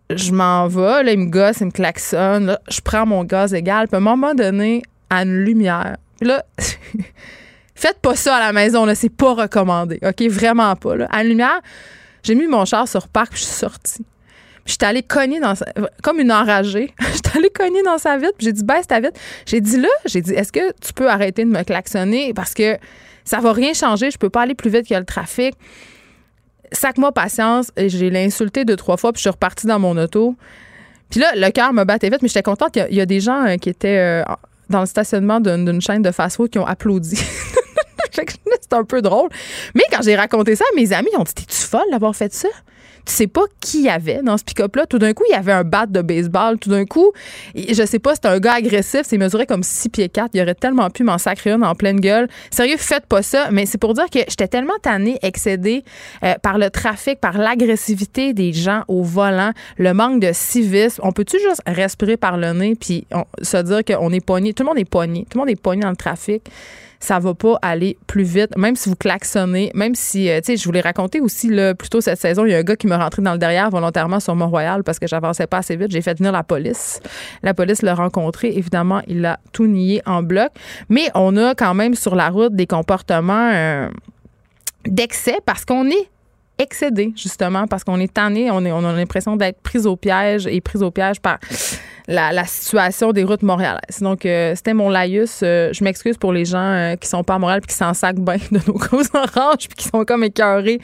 je 0.10 0.32
m'en 0.32 0.68
vais, 0.68 1.04
là, 1.04 1.12
il 1.12 1.20
me 1.20 1.30
gosse, 1.30 1.62
il 1.62 1.68
me 1.68 1.72
klaxonne. 1.72 2.58
je 2.70 2.82
prends 2.82 3.06
mon 3.06 3.24
gaz 3.24 3.54
égal. 3.54 3.88
Puis 3.88 3.96
à 3.96 4.00
un 4.00 4.02
moment 4.02 4.34
donné, 4.34 4.84
à 5.10 5.24
une 5.24 5.38
lumière. 5.38 5.98
Là, 6.22 6.44
faites 7.76 8.00
pas 8.00 8.16
ça 8.16 8.36
à 8.36 8.40
la 8.40 8.54
maison, 8.54 8.86
là, 8.86 8.96
c'est 8.96 9.10
pas 9.10 9.34
recommandé. 9.34 10.00
OK? 10.02 10.22
Vraiment 10.30 10.76
pas. 10.76 10.96
Là. 10.96 11.08
À 11.12 11.24
une 11.24 11.30
lumière, 11.30 11.62
j'ai 12.24 12.36
mis 12.36 12.48
mon 12.48 12.66
char 12.66 12.88
sur 12.88 13.08
parc, 13.08 13.32
puis 13.32 13.40
je 13.40 13.46
suis 13.46 13.56
sortie. 13.56 14.06
Je 14.70 14.76
suis 14.76 14.86
allée 14.86 15.02
cogner 15.02 15.40
dans 15.40 15.56
sa, 15.56 15.66
comme 16.04 16.20
une 16.20 16.32
enragée. 16.32 16.94
Je 17.00 17.14
suis 17.14 17.38
allée 17.38 17.50
cogner 17.50 17.82
dans 17.82 17.98
sa 17.98 18.18
vitre, 18.18 18.36
j'ai 18.38 18.54
dit 18.54 18.64
baisse 18.64 18.86
ta 18.86 19.00
vitre. 19.00 19.20
J'ai 19.48 19.62
dit 19.62 19.80
là, 19.82 19.90
j'ai 20.06 20.22
dit 20.22 20.32
est-ce 20.34 20.52
que 20.52 20.72
tu 20.80 20.94
peux 20.94 21.10
arrêter 21.10 21.44
de 21.44 21.50
me 21.50 21.64
klaxonner? 21.64 22.34
Parce 22.36 22.54
que 22.54 22.78
ça 23.26 23.40
va 23.40 23.52
rien 23.52 23.74
changer, 23.74 24.12
je 24.12 24.20
peux 24.20 24.30
pas 24.30 24.44
aller 24.44 24.54
plus 24.54 24.70
vite 24.70 24.88
que 24.88 24.94
le 24.94 25.06
trafic. 25.06 25.56
Sac-moi 26.72 27.12
patience, 27.12 27.72
j'ai 27.78 28.12
l'insulté 28.12 28.64
deux 28.64 28.76
trois 28.76 28.98
fois 28.98 29.12
puis 29.12 29.18
je 29.18 29.24
suis 29.24 29.30
repartie 29.32 29.66
dans 29.66 29.80
mon 29.80 29.98
auto. 29.98 30.36
Puis 31.10 31.20
là, 31.20 31.32
le 31.36 31.50
cœur 31.50 31.74
me 31.74 31.84
battait 31.84 32.10
vite, 32.12 32.22
mais 32.22 32.28
j'étais 32.28 32.44
contente 32.44 32.72
qu'il 32.72 32.94
y, 32.94 33.02
a 33.02 33.08
des 33.08 33.20
gens 33.20 33.44
euh, 33.48 33.58
qui 33.58 33.70
étaient 33.70 33.98
euh, 33.98 34.24
dans 34.70 34.82
le 34.82 34.86
stationnement 34.86 35.40
d'une 35.40 35.82
chaîne 35.82 36.04
de 36.04 36.12
fast-food 36.12 36.52
qui 36.52 36.60
ont 36.60 36.68
applaudi. 36.68 37.20
c'est 38.14 38.74
un 38.74 38.84
peu 38.84 39.02
drôle. 39.02 39.30
Mais 39.74 39.84
quand 39.92 40.04
j'ai 40.04 40.16
raconté 40.16 40.56
ça 40.56 40.66
à 40.72 40.76
mes 40.76 40.94
amis, 40.94 41.10
ils 41.12 41.18
ont 41.18 41.24
dit 41.24 41.34
T'es-tu 41.34 41.58
folle 41.58 41.90
d'avoir 41.92 42.16
fait 42.16 42.32
ça? 42.32 42.50
Tu 43.06 43.14
sais 43.14 43.28
pas 43.28 43.44
qui 43.60 43.84
y 43.84 43.90
avait 43.90 44.22
dans 44.24 44.38
ce 44.38 44.44
pick-up-là. 44.44 44.86
Tout 44.86 45.00
d'un 45.00 45.14
coup, 45.14 45.24
il 45.30 45.34
y 45.34 45.36
avait 45.36 45.52
un 45.52 45.64
bat 45.64 45.86
de 45.86 46.02
baseball. 46.02 46.58
Tout 46.60 46.70
d'un 46.70 46.86
coup, 46.86 47.12
je 47.56 47.86
sais 47.86 48.00
pas, 48.00 48.16
c'était 48.16 48.28
un 48.28 48.40
gars 48.40 48.54
agressif. 48.54 49.02
C'est 49.04 49.18
mesuré 49.18 49.46
comme 49.46 49.64
6 49.64 49.90
pieds 49.90 50.10
4. 50.10 50.32
Il 50.34 50.42
aurait 50.42 50.56
tellement 50.56 50.90
pu 50.90 51.04
m'en 51.04 51.18
sacrer 51.18 51.52
une 51.52 51.64
en 51.64 51.76
pleine 51.76 52.00
gueule. 52.00 52.28
Sérieux, 52.52 52.78
faites 52.78 53.06
pas 53.06 53.22
ça. 53.22 53.50
Mais 53.52 53.66
c'est 53.66 53.78
pour 53.78 53.94
dire 53.94 54.10
que 54.10 54.20
j'étais 54.28 54.48
tellement 54.48 54.78
tannée, 54.82 55.18
excédée 55.22 55.84
euh, 56.24 56.36
par 56.42 56.58
le 56.58 56.70
trafic, 56.70 57.20
par 57.20 57.38
l'agressivité 57.38 58.34
des 58.34 58.54
gens 58.54 58.84
au 58.88 59.04
volant, 59.04 59.52
le 59.78 59.94
manque 59.94 60.22
de 60.22 60.32
civisme. 60.34 61.02
On 61.04 61.12
peut-tu 61.12 61.40
juste 61.40 61.62
respirer 61.66 62.18
par 62.18 62.38
le 62.38 62.54
nez 62.54 62.76
puis 62.76 63.06
se 63.42 63.58
dire 63.58 63.84
qu'on 63.86 64.12
est 64.12 64.26
pogné? 64.26 64.54
Tout 64.54 64.64
le 64.64 64.70
monde 64.70 64.80
est 64.80 64.90
pogné. 64.90 65.26
Tout 65.30 65.38
le 65.38 65.40
monde 65.40 65.50
est 65.50 65.62
pogné 65.62 65.82
dans 65.82 65.90
le 65.90 65.96
trafic 65.96 66.44
ça 67.00 67.20
va 67.20 67.34
pas 67.34 67.58
aller 67.62 67.98
plus 68.08 68.24
vite, 68.24 68.58
même 68.58 68.76
si 68.76 68.90
vous 68.90 68.96
klaxonnez, 68.96 69.72
même 69.74 69.96
si, 69.96 70.30
euh, 70.30 70.40
tu 70.42 70.48
sais, 70.48 70.58
je 70.58 70.66
voulais 70.66 70.82
raconter 70.82 71.22
aussi, 71.22 71.50
là, 71.50 71.74
plus 71.74 71.90
tôt 71.90 72.02
cette 72.02 72.20
saison, 72.20 72.46
il 72.46 72.52
y 72.52 72.56
a 72.56 72.58
un 72.58 72.64
gars 72.64 72.76
qui 72.76 72.88
me 72.88 72.96
rentré 72.96 73.22
dans 73.22 73.32
le 73.32 73.38
derrière 73.38 73.70
volontairement 73.70 74.20
sur 74.20 74.36
Mont-Royal 74.36 74.84
parce 74.84 75.00
que 75.00 75.08
j'avançais 75.08 75.48
pas 75.48 75.60
assez 75.60 75.76
vite. 75.76 75.92
J'ai 75.92 76.02
fait 76.02 76.18
venir 76.18 76.32
la 76.32 76.44
police. 76.44 77.00
La 77.42 77.54
police 77.54 77.82
l'a 77.82 77.96
rencontré. 77.96 78.50
Évidemment, 78.50 79.02
il 79.08 79.26
a 79.26 79.40
tout 79.54 79.68
nié 79.68 80.02
en 80.06 80.24
bloc. 80.24 80.50
Mais 80.90 81.10
on 81.16 81.38
a 81.38 81.56
quand 81.56 81.74
même 81.74 81.96
sur 81.96 82.16
la 82.16 82.30
route 82.30 82.54
des 82.54 82.68
comportements 82.68 83.52
euh, 83.54 83.90
d'excès 84.86 85.38
parce 85.46 85.66
qu'on 85.66 85.88
est 85.88 86.10
excédé, 86.60 87.14
justement, 87.16 87.66
parce 87.66 87.84
qu'on 87.84 88.00
est 88.00 88.14
tanné, 88.14 88.52
on, 88.52 88.64
est, 88.66 88.72
on 88.72 88.84
a 88.84 88.94
l'impression 88.94 89.36
d'être 89.36 89.62
pris 89.62 89.86
au 89.86 89.96
piège 89.96 90.46
et 90.46 90.62
pris 90.62 90.84
au 90.84 90.92
piège 90.92 91.20
par 91.20 91.40
la, 92.10 92.46
situation 92.46 93.12
des 93.12 93.24
routes 93.24 93.44
montréalaises. 93.44 94.00
Donc, 94.02 94.26
euh, 94.26 94.54
c'était 94.56 94.74
mon 94.74 94.90
laïus. 94.90 95.42
Euh, 95.44 95.70
je 95.74 95.84
m'excuse 95.84 96.18
pour 96.18 96.34
les 96.34 96.46
gens 96.46 96.58
euh, 96.58 96.96
qui 96.96 97.08
sont 97.08 97.24
pas 97.24 97.36
à 97.36 97.40
Montréal 97.40 97.62
puis 97.62 97.70
qui 97.70 97.76
s'en 97.76 97.94
sacent 97.94 98.16
bien 98.16 98.38
de 98.52 98.60
nos 98.68 98.74
causes 98.80 99.10
oranges 99.14 99.68
puis 99.68 99.78
qui 99.78 99.88
sont 99.88 100.04
comme 100.06 100.24
écœurés 100.24 100.80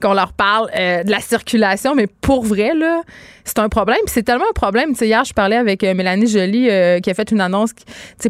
qu'on 0.00 0.12
leur 0.12 0.32
parle 0.32 0.70
de 0.74 1.10
la 1.10 1.20
circulation. 1.20 1.94
Mais 1.94 2.06
pour 2.06 2.44
vrai, 2.44 2.74
là, 2.74 3.02
c'est 3.44 3.58
un 3.58 3.68
problème. 3.68 3.98
C'est 4.06 4.22
tellement 4.22 4.44
un 4.48 4.54
problème. 4.54 4.94
Tu 4.94 5.06
hier, 5.06 5.24
je 5.24 5.32
parlais 5.32 5.56
avec 5.56 5.82
Mélanie 5.82 6.26
Joly 6.26 6.68
qui 7.00 7.10
a 7.10 7.14
fait 7.14 7.30
une 7.30 7.40
annonce 7.40 7.70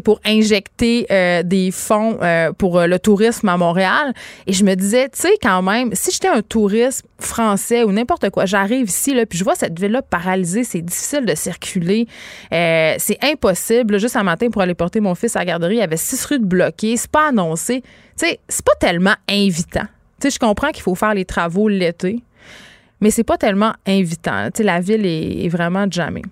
pour 0.03 0.19
injecter 0.25 1.07
des 1.43 1.71
fonds 1.71 2.19
pour 2.57 2.81
le 2.81 2.99
tourisme 2.99 3.49
à 3.49 3.57
Montréal. 3.57 4.13
Et 4.45 4.53
je 4.53 4.63
me 4.63 4.75
disais, 4.75 5.09
tu 5.09 5.21
sais, 5.21 5.33
quand 5.41 5.61
même, 5.61 5.89
si 5.93 6.11
j'étais 6.11 6.27
un 6.27 6.41
touriste 6.41 6.86
français 7.19 7.83
ou 7.83 7.91
n'importe 7.91 8.29
quoi, 8.29 8.45
j'arrive 8.45 8.87
ici, 8.87 9.13
là, 9.13 9.25
puis 9.25 9.37
je 9.37 9.43
vois 9.43 9.55
cette 9.55 9.79
ville-là 9.79 10.01
paralysée, 10.01 10.63
c'est 10.63 10.81
difficile 10.81 11.25
de 11.25 11.35
circuler. 11.35 12.07
Euh, 12.53 12.95
c'est 12.97 13.17
impossible. 13.23 13.99
Juste 13.99 14.15
un 14.15 14.23
matin, 14.23 14.49
pour 14.49 14.61
aller 14.61 14.73
porter 14.73 14.99
mon 14.99 15.15
fils 15.15 15.35
à 15.35 15.39
la 15.39 15.45
garderie, 15.45 15.75
il 15.75 15.79
y 15.79 15.83
avait 15.83 15.97
six 15.97 16.23
rues 16.25 16.39
de 16.39 16.45
bloquées. 16.45 16.97
C'est 16.97 17.11
pas 17.11 17.29
annoncé. 17.29 17.81
Tu 17.81 18.27
sais, 18.27 18.39
c'est 18.47 18.65
pas 18.65 18.75
tellement 18.79 19.15
invitant. 19.29 19.87
Tu 20.19 20.27
sais, 20.27 20.29
je 20.31 20.39
comprends 20.39 20.69
qu'il 20.69 20.83
faut 20.83 20.95
faire 20.95 21.13
les 21.13 21.25
travaux 21.25 21.67
l'été, 21.67 22.23
mais 23.01 23.11
c'est 23.11 23.23
pas 23.23 23.37
tellement 23.37 23.73
invitant. 23.85 24.47
Tu 24.47 24.57
sais, 24.57 24.63
la 24.63 24.79
ville 24.79 25.05
est, 25.05 25.47
vraiment 25.49 25.85
jamais. 25.89 26.23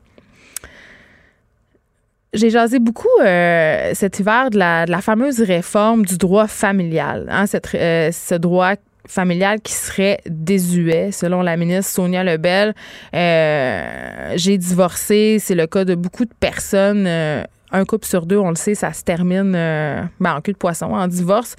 J'ai 2.33 2.49
jasé 2.49 2.79
beaucoup 2.79 3.07
euh, 3.21 3.91
cet 3.93 4.19
hiver 4.19 4.49
de 4.49 4.57
la, 4.57 5.01
fameuse 5.01 5.39
réforme 5.39 6.05
du 6.05 6.17
droit 6.17 6.47
familial. 6.47 7.27
Hein, 7.29 7.45
euh, 7.75 8.11
ce 8.11 8.35
droit 8.35 8.75
familiale 9.07 9.61
qui 9.61 9.73
serait 9.73 10.19
désuet, 10.25 11.11
selon 11.11 11.41
la 11.41 11.57
ministre 11.57 11.91
Sonia 11.91 12.23
Lebel. 12.23 12.73
Euh, 13.13 14.33
j'ai 14.35 14.57
divorcé, 14.57 15.37
c'est 15.39 15.55
le 15.55 15.67
cas 15.67 15.85
de 15.85 15.95
beaucoup 15.95 16.25
de 16.25 16.33
personnes. 16.39 17.05
Euh, 17.07 17.43
un 17.71 17.85
couple 17.85 18.05
sur 18.05 18.25
deux, 18.25 18.37
on 18.37 18.49
le 18.49 18.55
sait, 18.55 18.75
ça 18.75 18.93
se 18.93 19.03
termine 19.03 19.53
euh, 19.55 20.01
ben, 20.19 20.35
en 20.35 20.41
cul 20.41 20.53
de 20.53 20.57
poisson, 20.57 20.85
en 20.85 21.07
divorce. 21.07 21.55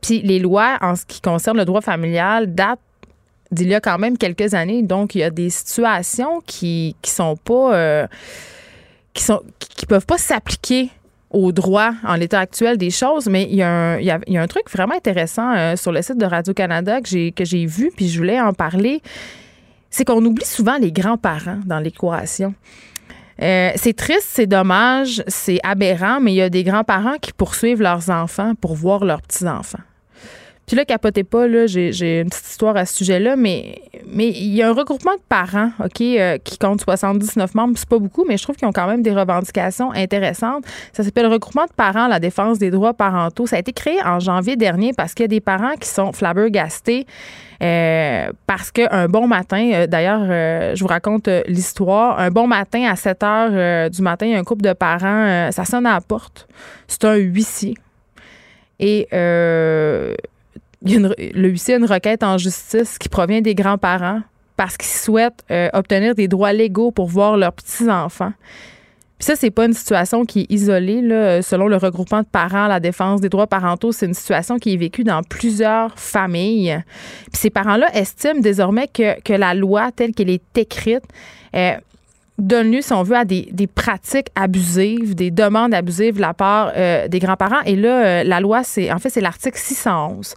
Puis 0.00 0.22
les 0.22 0.38
lois 0.38 0.78
en 0.80 0.96
ce 0.96 1.04
qui 1.06 1.20
concerne 1.20 1.56
le 1.56 1.64
droit 1.64 1.80
familial 1.80 2.52
datent 2.54 2.80
d'il 3.50 3.68
y 3.68 3.74
a 3.74 3.80
quand 3.80 3.98
même 3.98 4.16
quelques 4.16 4.54
années. 4.54 4.82
Donc, 4.82 5.14
il 5.14 5.18
y 5.18 5.24
a 5.24 5.30
des 5.30 5.50
situations 5.50 6.42
qui, 6.46 6.96
qui 7.02 7.10
sont 7.10 7.36
pas... 7.36 8.08
qui 9.12 9.22
sont 9.22 9.42
qui 9.58 9.86
peuvent 9.86 10.06
pas 10.06 10.18
s'appliquer 10.18 10.90
au 11.32 11.52
droit 11.52 11.92
en 12.04 12.14
l'état 12.14 12.40
actuel 12.40 12.76
des 12.76 12.90
choses, 12.90 13.28
mais 13.28 13.44
il 13.44 13.56
y, 13.56 13.62
a 13.62 13.68
un, 13.68 13.98
y 13.98 14.10
a, 14.10 14.42
un 14.42 14.46
truc 14.46 14.70
vraiment 14.70 14.94
intéressant 14.94 15.52
euh, 15.54 15.76
sur 15.76 15.92
le 15.92 16.02
site 16.02 16.18
de 16.18 16.26
Radio-Canada 16.26 17.00
que 17.00 17.44
j'ai 17.44 17.66
vu, 17.66 17.90
puis 17.94 18.08
je 18.08 18.18
voulais 18.18 18.40
en 18.40 18.52
parler. 18.52 19.00
C'est 19.90 20.04
qu'on 20.04 20.24
oublie 20.24 20.44
souvent 20.44 20.78
les 20.78 20.92
grands-parents 20.92 21.60
dans 21.66 21.78
l'équation. 21.78 22.54
Euh, 23.42 23.70
c'est 23.76 23.96
triste, 23.96 24.28
c'est 24.28 24.46
dommage, 24.46 25.22
c'est 25.26 25.58
aberrant, 25.62 26.20
mais 26.20 26.32
il 26.32 26.36
y 26.36 26.42
a 26.42 26.50
des 26.50 26.64
grands-parents 26.64 27.16
qui 27.20 27.32
poursuivent 27.32 27.82
leurs 27.82 28.10
enfants 28.10 28.54
pour 28.60 28.74
voir 28.74 29.04
leurs 29.04 29.22
petits-enfants. 29.22 29.82
Puis 30.66 30.76
là, 30.76 30.84
capotez 30.84 31.24
pas, 31.24 31.46
là, 31.46 31.66
j'ai 31.66 32.20
une 32.20 32.28
petite 32.28 32.46
histoire 32.46 32.76
à 32.76 32.86
ce 32.86 32.96
sujet-là, 32.96 33.36
mais 33.36 33.82
mais 34.06 34.28
il 34.28 34.54
y 34.54 34.62
a 34.62 34.68
un 34.68 34.72
regroupement 34.72 35.14
de 35.14 35.22
parents, 35.28 35.70
OK, 35.82 36.00
euh, 36.00 36.38
qui 36.38 36.58
compte 36.58 36.82
79 36.82 37.54
membres. 37.54 37.74
C'est 37.76 37.88
pas 37.88 37.98
beaucoup, 37.98 38.24
mais 38.26 38.36
je 38.36 38.42
trouve 38.42 38.56
qu'ils 38.56 38.68
ont 38.68 38.72
quand 38.72 38.86
même 38.86 39.02
des 39.02 39.12
revendications 39.12 39.90
intéressantes. 39.92 40.64
Ça 40.92 41.02
s'appelle 41.02 41.24
le 41.24 41.30
regroupement 41.30 41.64
de 41.64 41.72
parents, 41.72 42.06
la 42.08 42.20
défense 42.20 42.58
des 42.58 42.70
droits 42.70 42.94
parentaux. 42.94 43.46
Ça 43.46 43.56
a 43.56 43.58
été 43.58 43.72
créé 43.72 44.02
en 44.04 44.20
janvier 44.20 44.56
dernier 44.56 44.92
parce 44.92 45.14
qu'il 45.14 45.24
y 45.24 45.26
a 45.26 45.28
des 45.28 45.40
parents 45.40 45.74
qui 45.80 45.88
sont 45.88 46.12
flabbergastés. 46.12 47.06
Euh, 47.62 48.30
parce 48.46 48.70
qu'un 48.72 49.06
bon 49.08 49.28
matin, 49.28 49.70
euh, 49.72 49.86
d'ailleurs, 49.86 50.74
je 50.74 50.80
vous 50.80 50.88
raconte 50.88 51.28
l'histoire. 51.46 52.18
Un 52.18 52.30
bon 52.30 52.46
matin, 52.46 52.88
à 52.90 52.96
7 52.96 53.22
heures 53.22 53.90
du 53.90 54.02
matin, 54.02 54.26
il 54.26 54.32
y 54.32 54.34
a 54.34 54.38
un 54.38 54.44
couple 54.44 54.62
de 54.62 54.72
parents, 54.72 55.50
ça 55.52 55.64
sonne 55.64 55.86
à 55.86 55.94
la 55.94 56.00
porte. 56.00 56.48
C'est 56.88 57.04
un 57.04 57.14
huissier. 57.16 57.74
Et 58.80 59.06
le 60.84 61.48
huissier 61.48 61.74
a 61.74 61.78
une 61.78 61.86
requête 61.86 62.22
en 62.22 62.38
justice 62.38 62.98
qui 62.98 63.08
provient 63.08 63.40
des 63.40 63.54
grands-parents 63.54 64.22
parce 64.56 64.76
qu'ils 64.76 64.90
souhaitent 64.90 65.44
euh, 65.50 65.68
obtenir 65.72 66.14
des 66.14 66.28
droits 66.28 66.52
légaux 66.52 66.90
pour 66.90 67.06
voir 67.06 67.36
leurs 67.36 67.52
petits-enfants. 67.52 68.32
Puis 69.18 69.26
ça, 69.26 69.36
c'est 69.36 69.50
pas 69.52 69.66
une 69.66 69.72
situation 69.72 70.24
qui 70.24 70.40
est 70.40 70.50
isolée. 70.50 71.00
Là. 71.00 71.42
Selon 71.42 71.68
le 71.68 71.76
regroupement 71.76 72.22
de 72.22 72.26
parents, 72.26 72.66
la 72.66 72.80
défense 72.80 73.20
des 73.20 73.28
droits 73.28 73.46
parentaux, 73.46 73.92
c'est 73.92 74.06
une 74.06 74.14
situation 74.14 74.58
qui 74.58 74.74
est 74.74 74.76
vécue 74.76 75.04
dans 75.04 75.22
plusieurs 75.22 75.96
familles. 75.96 76.82
Puis 77.30 77.40
ces 77.40 77.50
parents-là 77.50 77.86
estiment 77.94 78.40
désormais 78.40 78.88
que, 78.88 79.20
que 79.20 79.32
la 79.32 79.54
loi 79.54 79.92
telle 79.92 80.12
qu'elle 80.12 80.30
est 80.30 80.58
écrite 80.58 81.04
euh, 81.54 81.74
donne 82.42 82.70
lieu, 82.70 82.82
si 82.82 82.92
on 82.92 83.02
veut, 83.02 83.16
à 83.16 83.24
des, 83.24 83.68
pratiques 83.74 84.28
abusives, 84.34 85.14
des 85.14 85.30
demandes 85.30 85.74
abusives 85.74 86.16
de 86.16 86.20
la 86.20 86.34
part 86.34 86.72
euh, 86.76 87.08
des 87.08 87.18
grands-parents. 87.18 87.62
Et 87.64 87.76
là, 87.76 88.24
la 88.24 88.40
loi, 88.40 88.64
c'est 88.64 88.92
en 88.92 88.98
fait, 88.98 89.10
c'est 89.10 89.20
l'article 89.20 89.58
611. 89.58 90.34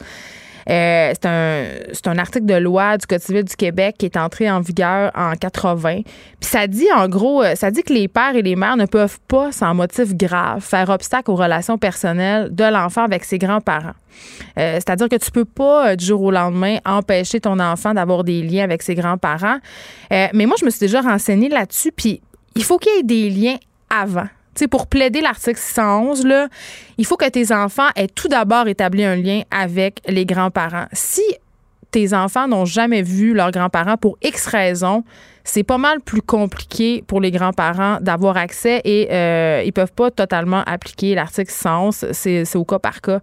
Euh, 0.70 1.14
c'est 1.14 1.26
un, 1.28 2.12
un 2.12 2.18
article 2.18 2.46
de 2.46 2.56
loi 2.56 2.98
du 2.98 3.06
Code 3.06 3.20
civil 3.22 3.44
du 3.44 3.56
Québec 3.56 3.96
qui 4.00 4.06
est 4.06 4.18
entré 4.18 4.50
en 4.50 4.62
vigueur 4.62 5.12
en 5.16 5.34
80. 5.34 6.02
Puis 6.04 6.50
ça 6.50 6.68
dit, 6.68 6.88
en 6.96 7.08
gros, 7.08 7.44
euh, 7.44 7.56
ça 7.56 7.70
dit 7.72 7.84
que 7.84 7.94
les 7.94 8.08
pères 8.08 8.36
et 8.36 8.42
les 8.42 8.56
mères 8.56 8.78
ne 8.78 8.86
peuvent 8.86 9.20
pas, 9.28 9.52
sans 9.52 9.76
motif 9.76 10.16
grave, 10.16 10.62
faire 10.62 10.90
obstacle 10.90 11.30
aux 11.32 11.36
relations 11.36 11.78
personnelles 11.78 12.54
de 12.54 12.64
l'enfant 12.64 13.04
avec 13.04 13.24
ses 13.26 13.38
grands-parents. 13.38 13.94
Euh, 14.58 14.76
c'est-à-dire 14.76 15.10
que 15.10 15.18
tu 15.18 15.30
peux 15.30 15.46
pas, 15.46 15.96
du 15.96 16.06
jour 16.06 16.22
au 16.22 16.32
lendemain, 16.32 16.78
empêcher 16.86 17.40
ton 17.40 17.60
enfant 17.60 17.94
d'avoir 17.94 18.24
des 18.24 18.42
liens 18.42 18.64
avec 18.64 18.82
ses 18.82 18.96
grands-parents. 18.96 19.58
mais 20.10 20.46
moi, 20.46 20.56
je 20.60 20.66
me 20.66 20.70
suis 20.70 20.80
déjà 20.80 21.02
renseignée 21.02 21.50
là-dessus, 21.50 21.92
puis 21.92 22.22
il 22.56 22.64
faut 22.64 22.78
qu'il 22.78 22.94
y 22.96 23.00
ait 23.00 23.04
des 23.04 23.30
liens 23.30 23.58
avant 23.90 24.28
pour 24.70 24.88
plaider 24.88 25.22
l'article 25.22 25.60
611, 25.60 26.26
là, 26.26 26.48
il 26.98 27.06
faut 27.06 27.18
que 27.18 27.30
tes 27.30 27.54
enfants 27.54 27.90
aient 27.96 28.08
tout 28.08 28.28
d'abord 28.28 28.68
établi 28.68 29.04
un 29.04 29.16
lien 29.16 29.42
avec 29.52 30.02
les 30.08 30.26
grands-parents. 30.26 30.86
Si 30.94 31.24
tes 31.92 32.14
enfants 32.14 32.48
n'ont 32.48 32.66
jamais 32.66 33.02
vu 33.02 33.34
leurs 33.34 33.52
grands-parents 33.52 33.98
pour 33.98 34.18
X 34.22 34.48
raisons, 34.48 35.04
c'est 35.44 35.64
pas 35.64 35.78
mal 35.78 36.02
plus 36.02 36.22
compliqué 36.22 37.04
pour 37.06 37.22
les 37.22 37.32
grands-parents 37.32 38.00
d'avoir 38.02 38.36
accès 38.36 38.82
et 38.84 39.08
euh, 39.12 39.64
ils 39.66 39.72
peuvent 39.72 39.94
pas 39.94 40.12
totalement 40.12 40.64
appliquer 40.66 41.16
l'article 41.16 41.52
611. 41.52 42.08
C'est 42.12 42.56
au 42.56 42.66
cas 42.66 42.80
par 42.80 43.02
cas 43.02 43.20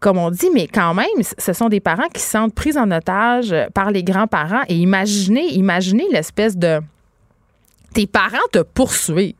comme 0.00 0.18
on 0.18 0.30
dit, 0.30 0.50
mais 0.52 0.66
quand 0.66 0.92
même, 0.92 1.06
ce 1.38 1.54
sont 1.54 1.70
des 1.70 1.80
parents 1.80 2.08
qui 2.12 2.20
se 2.20 2.28
sentent 2.28 2.54
pris 2.54 2.76
en 2.76 2.90
otage 2.90 3.54
par 3.72 3.90
les 3.90 4.04
grands-parents. 4.04 4.60
Et 4.68 4.74
imaginez, 4.76 5.54
imaginez 5.54 6.04
l'espèce 6.12 6.58
de... 6.58 6.80
Tes 7.94 8.06
parents 8.06 8.36
te 8.52 8.58
poursuivent. 8.58 9.32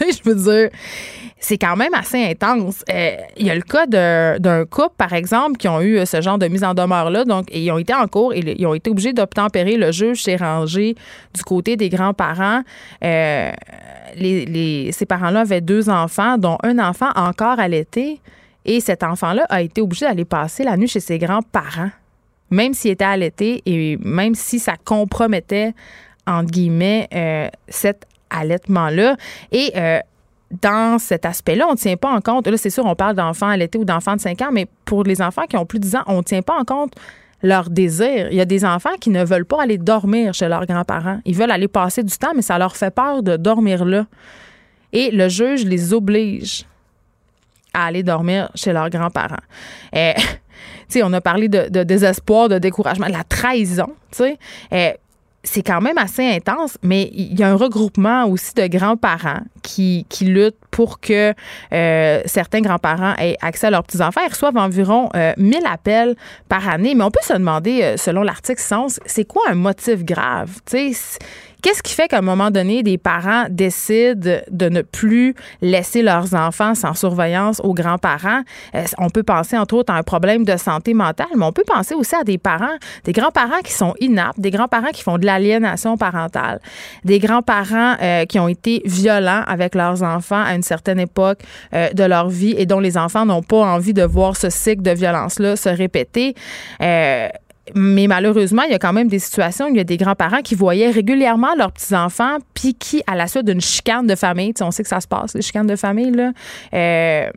Je 0.00 0.30
veux 0.30 0.34
dire, 0.34 0.70
c'est 1.42 1.58
quand 1.58 1.76
même 1.76 1.92
assez 1.92 2.24
intense. 2.24 2.84
Euh, 2.88 3.16
il 3.36 3.46
y 3.46 3.50
a 3.50 3.54
le 3.54 3.62
cas 3.62 3.86
d'un 3.86 4.64
couple, 4.64 4.94
par 4.96 5.12
exemple, 5.12 5.56
qui 5.56 5.66
ont 5.66 5.80
eu 5.80 5.98
euh, 5.98 6.06
ce 6.06 6.20
genre 6.20 6.38
de 6.38 6.46
mise 6.46 6.62
en 6.62 6.72
demeure-là. 6.72 7.24
Donc, 7.24 7.48
ils 7.52 7.70
ont 7.72 7.78
été 7.78 7.92
en 7.92 8.06
cours 8.06 8.32
et 8.32 8.38
ils 8.56 8.66
ont 8.66 8.74
été 8.74 8.88
obligés 8.88 9.12
d'obtempérer. 9.12 9.76
Le 9.76 9.90
juge 9.90 10.22
s'est 10.22 10.36
rangé 10.36 10.94
du 11.34 11.42
côté 11.42 11.76
des 11.76 11.88
grands-parents. 11.88 12.62
Euh, 13.04 13.50
les, 14.14 14.90
ces 14.92 15.04
parents-là 15.04 15.40
avaient 15.40 15.60
deux 15.60 15.90
enfants, 15.90 16.38
dont 16.38 16.58
un 16.62 16.78
enfant 16.78 17.10
encore 17.16 17.58
allaité. 17.58 18.20
Et 18.64 18.78
cet 18.78 19.02
enfant-là 19.02 19.44
a 19.48 19.62
été 19.62 19.80
obligé 19.80 20.06
d'aller 20.06 20.24
passer 20.24 20.62
la 20.62 20.76
nuit 20.76 20.86
chez 20.86 21.00
ses 21.00 21.18
grands-parents, 21.18 21.90
même 22.50 22.72
s'il 22.72 22.92
était 22.92 23.04
allaité 23.04 23.62
et 23.66 23.96
même 24.00 24.36
si 24.36 24.60
ça 24.60 24.74
compromettait, 24.84 25.72
entre 26.24 26.52
guillemets, 26.52 27.08
cette 27.66 28.06
allaitement-là. 28.32 29.16
Et 29.50 29.72
euh, 29.76 30.00
dans 30.60 30.98
cet 30.98 31.24
aspect-là, 31.24 31.66
on 31.68 31.72
ne 31.72 31.76
tient 31.76 31.96
pas 31.96 32.10
en 32.10 32.20
compte, 32.20 32.46
là, 32.46 32.56
c'est 32.56 32.70
sûr, 32.70 32.84
on 32.84 32.94
parle 32.94 33.16
d'enfants 33.16 33.48
allaités 33.48 33.78
ou 33.78 33.84
d'enfants 33.84 34.16
de 34.16 34.20
5 34.20 34.40
ans, 34.42 34.50
mais 34.52 34.66
pour 34.84 35.04
les 35.04 35.22
enfants 35.22 35.44
qui 35.48 35.56
ont 35.56 35.66
plus 35.66 35.78
de 35.78 35.84
10 35.84 35.96
ans, 35.96 36.02
on 36.06 36.18
ne 36.18 36.22
tient 36.22 36.42
pas 36.42 36.58
en 36.58 36.64
compte 36.64 36.94
leur 37.42 37.70
désir. 37.70 38.28
Il 38.30 38.36
y 38.36 38.40
a 38.40 38.44
des 38.44 38.64
enfants 38.64 38.94
qui 39.00 39.10
ne 39.10 39.24
veulent 39.24 39.44
pas 39.44 39.62
aller 39.62 39.78
dormir 39.78 40.32
chez 40.32 40.48
leurs 40.48 40.66
grands-parents. 40.66 41.20
Ils 41.24 41.34
veulent 41.34 41.50
aller 41.50 41.68
passer 41.68 42.02
du 42.02 42.16
temps, 42.16 42.32
mais 42.34 42.42
ça 42.42 42.58
leur 42.58 42.76
fait 42.76 42.94
peur 42.94 43.22
de 43.22 43.36
dormir 43.36 43.84
là. 43.84 44.06
Et 44.92 45.10
le 45.10 45.28
juge 45.28 45.64
les 45.64 45.92
oblige 45.92 46.64
à 47.74 47.86
aller 47.86 48.02
dormir 48.02 48.50
chez 48.54 48.72
leurs 48.72 48.90
grands-parents. 48.90 49.42
Et, 50.94 51.02
on 51.02 51.12
a 51.14 51.22
parlé 51.22 51.48
de, 51.48 51.82
désespoir, 51.84 52.50
de 52.50 52.58
découragement, 52.58 53.06
de 53.06 53.12
la 53.12 53.24
trahison. 53.24 53.88
Et, 54.70 54.94
c'est 55.44 55.62
quand 55.62 55.80
même 55.80 55.98
assez 55.98 56.24
intense, 56.24 56.78
mais 56.82 57.10
il 57.12 57.38
y 57.38 57.42
a 57.42 57.48
un 57.48 57.56
regroupement 57.56 58.26
aussi 58.26 58.54
de 58.54 58.66
grands-parents 58.66 59.40
qui, 59.62 60.06
qui 60.08 60.26
luttent 60.26 60.56
pour 60.70 61.00
que 61.00 61.34
euh, 61.72 62.22
certains 62.26 62.60
grands-parents 62.60 63.14
aient 63.18 63.36
accès 63.42 63.66
à 63.66 63.70
leurs 63.70 63.82
petits-enfants. 63.82 64.20
Ils 64.24 64.30
reçoivent 64.30 64.56
environ 64.56 65.08
1000 65.36 65.56
euh, 65.56 65.68
appels 65.68 66.16
par 66.48 66.68
année, 66.68 66.94
mais 66.94 67.04
on 67.04 67.10
peut 67.10 67.20
se 67.22 67.32
demander, 67.32 67.82
euh, 67.82 67.96
selon 67.96 68.22
l'article 68.22 68.60
111, 68.60 69.00
c'est 69.04 69.24
quoi 69.24 69.42
un 69.48 69.54
motif 69.54 70.04
grave? 70.04 70.60
Qu'est-ce 71.62 71.80
qui 71.80 71.94
fait 71.94 72.08
qu'à 72.08 72.18
un 72.18 72.22
moment 72.22 72.50
donné, 72.50 72.82
des 72.82 72.98
parents 72.98 73.44
décident 73.48 74.40
de 74.50 74.68
ne 74.68 74.82
plus 74.82 75.36
laisser 75.60 76.02
leurs 76.02 76.34
enfants 76.34 76.74
sans 76.74 76.94
surveillance 76.94 77.60
aux 77.62 77.72
grands-parents? 77.72 78.42
Euh, 78.74 78.84
on 78.98 79.10
peut 79.10 79.22
penser, 79.22 79.56
entre 79.56 79.76
autres, 79.76 79.92
à 79.92 79.96
un 79.96 80.02
problème 80.02 80.44
de 80.44 80.56
santé 80.56 80.92
mentale, 80.92 81.28
mais 81.36 81.44
on 81.44 81.52
peut 81.52 81.62
penser 81.64 81.94
aussi 81.94 82.16
à 82.16 82.24
des 82.24 82.36
parents, 82.36 82.76
des 83.04 83.12
grands-parents 83.12 83.60
qui 83.62 83.72
sont 83.72 83.94
inaptes, 84.00 84.40
des 84.40 84.50
grands-parents 84.50 84.90
qui 84.92 85.04
font 85.04 85.18
de 85.18 85.24
l'aliénation 85.24 85.96
parentale, 85.96 86.60
des 87.04 87.20
grands-parents 87.20 87.94
euh, 88.02 88.24
qui 88.24 88.40
ont 88.40 88.48
été 88.48 88.82
violents 88.84 89.44
avec 89.46 89.76
leurs 89.76 90.02
enfants 90.02 90.42
à 90.42 90.56
une 90.56 90.64
certaine 90.64 90.98
époque 90.98 91.38
euh, 91.74 91.90
de 91.92 92.02
leur 92.02 92.28
vie 92.28 92.56
et 92.58 92.66
dont 92.66 92.80
les 92.80 92.98
enfants 92.98 93.24
n'ont 93.24 93.42
pas 93.42 93.62
envie 93.62 93.94
de 93.94 94.02
voir 94.02 94.36
ce 94.36 94.50
cycle 94.50 94.82
de 94.82 94.90
violence-là 94.90 95.54
se 95.54 95.68
répéter 95.68 96.34
mais 97.74 98.06
malheureusement, 98.06 98.62
il 98.62 98.72
y 98.72 98.74
a 98.74 98.78
quand 98.78 98.92
même 98.92 99.08
des 99.08 99.20
situations 99.20 99.66
où 99.66 99.70
il 99.70 99.76
y 99.76 99.80
a 99.80 99.84
des 99.84 99.96
grands-parents 99.96 100.42
qui 100.42 100.54
voyaient 100.54 100.90
régulièrement 100.90 101.54
leurs 101.56 101.72
petits-enfants, 101.72 102.38
puis 102.54 102.74
qui, 102.74 103.02
à 103.06 103.14
la 103.14 103.28
suite 103.28 103.44
d'une 103.44 103.60
chicane 103.60 104.06
de 104.06 104.14
famille, 104.14 104.52
on 104.60 104.70
sait 104.70 104.82
que 104.82 104.88
ça 104.88 105.00
se 105.00 105.06
passe, 105.06 105.34
les 105.34 105.42
chicanes 105.42 105.68
de 105.68 105.76
famille, 105.76 106.10
là, 106.10 106.32
euh, 106.74 107.30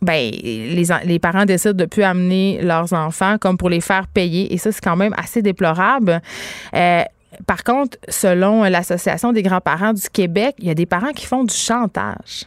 ben, 0.00 0.30
les, 0.32 0.84
les, 1.04 1.18
parents 1.20 1.44
décident 1.44 1.74
de 1.74 1.84
plus 1.84 2.02
amener 2.02 2.60
leurs 2.60 2.92
enfants 2.92 3.36
comme 3.38 3.56
pour 3.56 3.70
les 3.70 3.80
faire 3.80 4.08
payer. 4.08 4.52
Et 4.52 4.58
ça, 4.58 4.72
c'est 4.72 4.82
quand 4.82 4.96
même 4.96 5.14
assez 5.16 5.42
déplorable. 5.42 6.20
Euh, 6.74 7.02
par 7.46 7.62
contre, 7.62 7.98
selon 8.08 8.64
l'Association 8.64 9.32
des 9.32 9.42
grands-parents 9.42 9.92
du 9.92 10.08
Québec, 10.12 10.56
il 10.58 10.66
y 10.66 10.70
a 10.70 10.74
des 10.74 10.86
parents 10.86 11.12
qui 11.12 11.26
font 11.26 11.44
du 11.44 11.54
chantage. 11.54 12.46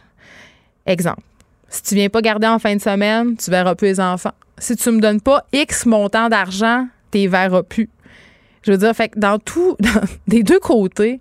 Exemple. 0.84 1.22
Si 1.68 1.82
tu 1.82 1.94
viens 1.94 2.08
pas 2.08 2.20
garder 2.20 2.46
en 2.46 2.58
fin 2.58 2.76
de 2.76 2.80
semaine, 2.80 3.36
tu 3.36 3.50
verras 3.50 3.74
plus 3.74 3.88
les 3.88 4.00
enfants. 4.00 4.34
Si 4.58 4.76
tu 4.76 4.90
me 4.90 5.00
donnes 5.00 5.20
pas 5.20 5.44
X 5.52 5.86
montant 5.86 6.28
d'argent, 6.28 6.86
plus. 7.68 7.88
Je 8.62 8.72
veux 8.72 8.78
dire, 8.78 8.94
fait 8.94 9.12
dans 9.16 9.38
tout, 9.38 9.76
des 10.28 10.42
deux 10.42 10.58
côtés, 10.58 11.20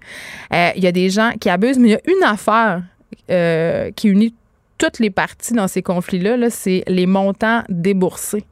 euh, 0.54 0.72
il 0.76 0.84
y 0.84 0.88
a 0.88 0.92
des 0.92 1.10
gens 1.10 1.32
qui 1.40 1.50
abusent, 1.50 1.78
mais 1.78 1.90
il 1.90 1.92
y 1.92 1.96
a 1.96 2.02
une 2.08 2.24
affaire 2.24 2.82
euh, 3.30 3.92
qui 3.96 4.10
unit 4.10 4.34
toutes 4.78 5.00
les 5.00 5.12
parties 5.12 5.54
dans 5.54 5.68
ces 5.68 5.82
conflits-là, 5.82 6.38
-là, 6.38 6.50
c'est 6.50 6.84
les 6.88 7.06
montants 7.06 7.64
déboursés. 7.70 8.44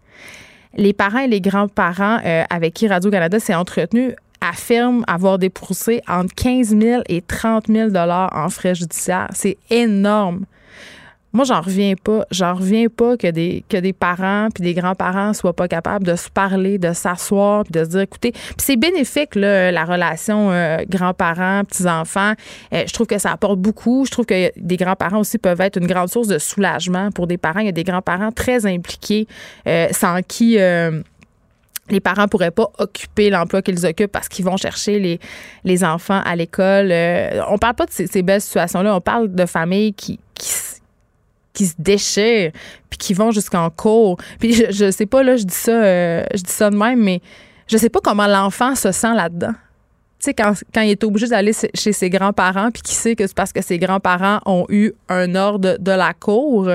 Les 0.75 0.93
parents 0.93 1.19
et 1.19 1.27
les 1.27 1.41
grands-parents 1.41 2.19
euh, 2.25 2.43
avec 2.49 2.73
qui 2.73 2.87
Radio-Canada 2.87 3.39
s'est 3.39 3.55
entretenu 3.55 4.13
affirment 4.41 5.03
avoir 5.07 5.39
déboursé 5.39 6.01
entre 6.07 6.33
15 6.35 6.77
000 6.77 7.03
et 7.07 7.21
30 7.21 7.67
000 7.67 7.95
en 7.95 8.49
frais 8.49 8.75
judiciaires. 8.75 9.29
C'est 9.33 9.57
énorme. 9.69 10.45
Moi, 11.33 11.45
j'en 11.45 11.61
reviens 11.61 11.95
pas. 11.95 12.25
J'en 12.29 12.53
reviens 12.53 12.85
pas 12.95 13.17
que 13.17 13.25
des, 13.25 13.65
que 13.67 13.77
des 13.77 13.91
parents 13.91 14.49
puis 14.53 14.63
des 14.63 14.75
grands-parents 14.75 15.33
soient 15.33 15.55
pas 15.55 15.67
capables 15.67 16.05
de 16.05 16.15
se 16.15 16.29
parler, 16.29 16.77
de 16.77 16.93
s'asseoir 16.93 17.63
puis 17.63 17.71
de 17.71 17.83
se 17.83 17.89
dire, 17.89 18.01
écoutez, 18.01 18.33
c'est 18.57 18.75
bénéfique, 18.75 19.33
là, 19.33 19.71
la 19.71 19.83
relation 19.83 20.51
euh, 20.51 20.77
grands-parents, 20.87 21.63
petits-enfants. 21.63 22.33
Euh, 22.71 22.83
je 22.85 22.93
trouve 22.93 23.07
que 23.07 23.17
ça 23.17 23.31
apporte 23.31 23.57
beaucoup. 23.57 24.05
Je 24.05 24.11
trouve 24.11 24.27
que 24.27 24.51
des 24.55 24.77
grands-parents 24.77 25.19
aussi 25.19 25.39
peuvent 25.39 25.61
être 25.61 25.77
une 25.77 25.87
grande 25.87 26.09
source 26.09 26.27
de 26.27 26.37
soulagement 26.37 27.09
pour 27.09 27.25
des 27.25 27.39
parents. 27.39 27.61
Il 27.61 27.65
y 27.65 27.69
a 27.69 27.73
des 27.73 27.83
grands-parents 27.83 28.31
très 28.31 28.67
impliqués 28.67 29.27
euh, 29.67 29.87
sans 29.91 30.21
qui 30.21 30.59
les 31.89 31.99
parents 31.99 32.27
pourraient 32.29 32.51
pas 32.51 32.71
occuper 32.77 33.29
l'emploi 33.29 33.61
qu'ils 33.61 33.85
occupent 33.85 34.11
parce 34.11 34.29
qu'ils 34.29 34.45
vont 34.45 34.55
chercher 34.55 34.99
les, 34.99 35.19
les 35.65 35.83
enfants 35.83 36.21
à 36.23 36.35
l'école. 36.35 36.93
on 37.49 37.57
parle 37.57 37.75
pas 37.75 37.85
de 37.85 37.91
ces 37.91 38.21
belles 38.21 38.39
situations-là. 38.39 38.95
On 38.95 39.01
parle 39.01 39.33
de 39.33 39.45
familles 39.45 39.93
qui, 39.93 40.19
qui 41.53 41.63
qui 41.63 41.67
se 41.67 41.75
déchirent, 41.77 42.51
puis 42.89 42.97
qui 42.97 43.13
vont 43.13 43.31
jusqu'en 43.31 43.69
cours. 43.69 44.17
Puis 44.39 44.53
je, 44.53 44.71
je 44.71 44.91
sais 44.91 45.05
pas, 45.05 45.23
là, 45.23 45.37
je 45.37 45.43
dis 45.43 45.53
ça, 45.53 45.71
euh, 45.71 46.23
je 46.33 46.41
dis 46.41 46.51
ça 46.51 46.69
de 46.69 46.75
même, 46.75 47.01
mais 47.01 47.21
je 47.67 47.77
sais 47.77 47.89
pas 47.89 47.99
comment 48.03 48.27
l'enfant 48.27 48.75
se 48.75 48.91
sent 48.91 49.13
là-dedans. 49.13 49.53
Tu 50.19 50.29
sais, 50.29 50.33
quand, 50.33 50.53
quand 50.73 50.81
il 50.81 50.91
est 50.91 51.03
obligé 51.03 51.27
d'aller 51.27 51.51
chez 51.73 51.93
ses 51.93 52.09
grands-parents, 52.09 52.71
puis 52.71 52.81
qu'il 52.81 52.95
sait 52.95 53.15
que 53.15 53.27
c'est 53.27 53.35
parce 53.35 53.51
que 53.51 53.61
ses 53.61 53.77
grands-parents 53.77 54.39
ont 54.45 54.65
eu 54.69 54.93
un 55.09 55.35
ordre 55.35 55.77
de 55.77 55.91
la 55.91 56.13
cour, 56.13 56.69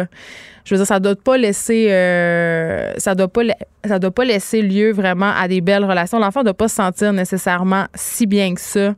je 0.68 0.74
veux 0.74 0.78
dire, 0.78 0.86
ça 0.86 1.00
doit 1.00 1.16
pas 1.16 1.38
laisser, 1.38 1.88
euh, 1.90 2.92
ça 2.98 3.14
doit 3.14 3.28
pas, 3.28 3.40
ça 3.86 3.98
doit 3.98 4.10
pas 4.10 4.24
laisser 4.24 4.60
lieu 4.60 4.92
vraiment 4.92 5.32
à 5.34 5.48
des 5.48 5.62
belles 5.62 5.84
relations. 5.84 6.18
L'enfant 6.18 6.44
doit 6.44 6.52
pas 6.52 6.68
se 6.68 6.74
sentir 6.74 7.14
nécessairement 7.14 7.86
si 7.94 8.26
bien 8.26 8.54
que 8.54 8.60
ça 8.60 8.94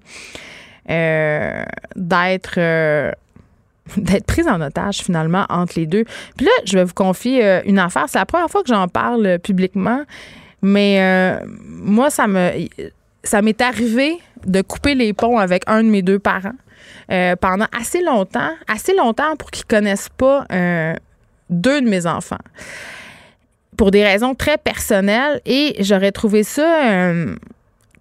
euh, 0.90 1.64
d'être 1.94 2.54
euh, 2.58 3.12
d'être 3.96 4.26
prise 4.26 4.48
en 4.48 4.60
otage 4.60 4.98
finalement 4.98 5.46
entre 5.48 5.74
les 5.76 5.86
deux. 5.86 6.04
Puis 6.36 6.46
là, 6.46 6.52
je 6.64 6.78
vais 6.78 6.84
vous 6.84 6.94
confier 6.94 7.60
une 7.66 7.78
affaire. 7.78 8.06
C'est 8.08 8.18
la 8.18 8.26
première 8.26 8.50
fois 8.50 8.62
que 8.62 8.68
j'en 8.68 8.88
parle 8.88 9.38
publiquement, 9.38 10.02
mais 10.62 11.40
moi, 11.66 12.10
ça 12.10 12.26
me, 12.26 12.50
ça 13.22 13.42
m'est 13.42 13.60
arrivé 13.60 14.18
de 14.46 14.62
couper 14.62 14.94
les 14.94 15.12
ponts 15.12 15.38
avec 15.38 15.64
un 15.66 15.82
de 15.82 15.88
mes 15.88 16.02
deux 16.02 16.18
parents 16.18 16.56
pendant 17.40 17.66
assez 17.78 18.02
longtemps, 18.02 18.52
assez 18.68 18.94
longtemps 18.94 19.36
pour 19.36 19.50
qu'ils 19.50 19.66
connaissent 19.66 20.10
pas 20.16 20.44
deux 21.50 21.80
de 21.80 21.88
mes 21.88 22.06
enfants 22.06 22.38
pour 23.80 23.90
des 23.90 24.04
raisons 24.04 24.34
très 24.34 24.58
personnelles 24.58 25.40
et 25.46 25.74
j'aurais 25.80 26.12
trouvé 26.12 26.42
ça 26.42 26.90
euh, 26.90 27.34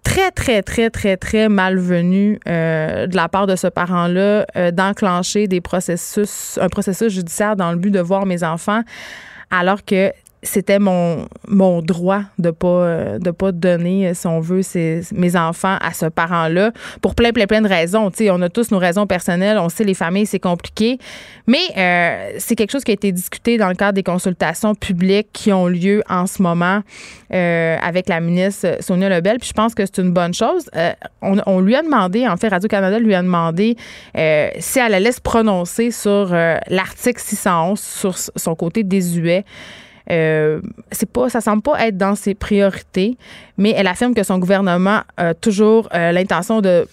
très, 0.02 0.30
très, 0.30 0.62
très, 0.62 0.90
très, 0.90 1.16
très 1.16 1.48
malvenu 1.48 2.38
euh, 2.48 3.06
de 3.06 3.16
la 3.16 3.28
part 3.28 3.46
de 3.46 3.56
ce 3.56 3.66
parent-là 3.66 4.46
euh, 4.56 4.70
d'enclencher 4.70 5.46
des 5.46 5.60
processus, 5.60 6.58
un 6.60 6.68
processus 6.68 7.12
judiciaire 7.12 7.56
dans 7.56 7.70
le 7.70 7.78
but 7.78 7.90
de 7.90 8.00
voir 8.00 8.26
mes 8.26 8.42
enfants 8.42 8.82
alors 9.50 9.84
que 9.84 10.12
c'était 10.42 10.78
mon, 10.78 11.26
mon 11.48 11.82
droit 11.82 12.22
de 12.38 12.50
pas 12.50 12.68
euh, 12.68 13.18
de 13.18 13.30
pas 13.30 13.52
donner 13.52 14.08
euh, 14.08 14.14
si 14.14 14.26
on 14.26 14.40
veut 14.40 14.62
mes 15.12 15.36
enfants 15.36 15.76
à 15.80 15.92
ce 15.92 16.06
parent-là 16.06 16.72
pour 17.02 17.14
plein 17.14 17.32
plein 17.32 17.46
plein 17.46 17.60
de 17.60 17.68
raisons. 17.68 18.10
Tu 18.10 18.30
on 18.30 18.40
a 18.40 18.48
tous 18.48 18.70
nos 18.70 18.78
raisons 18.78 19.06
personnelles 19.06 19.58
on 19.58 19.68
sait 19.68 19.84
les 19.84 19.94
familles 19.94 20.26
c'est 20.26 20.40
compliqué. 20.40 20.98
Mais 21.46 21.58
euh, 21.76 22.32
c'est 22.38 22.56
quelque 22.56 22.70
chose 22.70 22.84
qui 22.84 22.90
a 22.90 22.94
été 22.94 23.12
discuté 23.12 23.58
dans 23.58 23.68
le 23.68 23.74
cadre 23.74 23.94
des 23.94 24.02
consultations 24.02 24.74
publiques 24.74 25.28
qui 25.32 25.52
ont 25.52 25.66
lieu 25.66 26.02
en 26.08 26.26
ce 26.26 26.40
moment 26.42 26.82
avec 27.30 28.08
la 28.08 28.20
ministre 28.20 28.78
Sonia 28.80 29.08
Lebel. 29.08 29.38
Puis 29.38 29.48
je 29.48 29.52
pense 29.52 29.74
que 29.74 29.84
c'est 29.86 29.98
une 29.98 30.12
bonne 30.12 30.34
chose. 30.34 30.68
On, 31.22 31.36
on, 31.46 31.60
lui 31.60 31.76
a 31.76 31.82
demandé 31.82 32.26
en 32.26 32.36
fait 32.36 32.48
Radio 32.48 32.68
Canada 32.68 32.98
lui 32.98 33.14
a 33.14 33.22
demandé 33.22 33.76
si 34.14 34.78
elle 34.78 34.94
allait 34.94 35.12
se 35.12 35.20
prononcer 35.20 35.90
sur 35.90 36.34
l'article 36.68 37.20
611 37.20 37.78
sur 37.78 38.16
son 38.18 38.54
côté 38.54 38.82
désuet 38.82 39.44
euh, 40.10 40.60
c'est 40.92 41.10
pas, 41.10 41.28
ça 41.28 41.40
semble 41.40 41.62
pas 41.62 41.86
être 41.86 41.96
dans 41.96 42.14
ses 42.14 42.34
priorités, 42.34 43.16
mais 43.56 43.70
elle 43.76 43.86
affirme 43.86 44.14
que 44.14 44.22
son 44.22 44.38
gouvernement 44.38 45.02
a 45.16 45.34
toujours 45.34 45.88
euh, 45.94 46.12
l'intention 46.12 46.60
de 46.60 46.86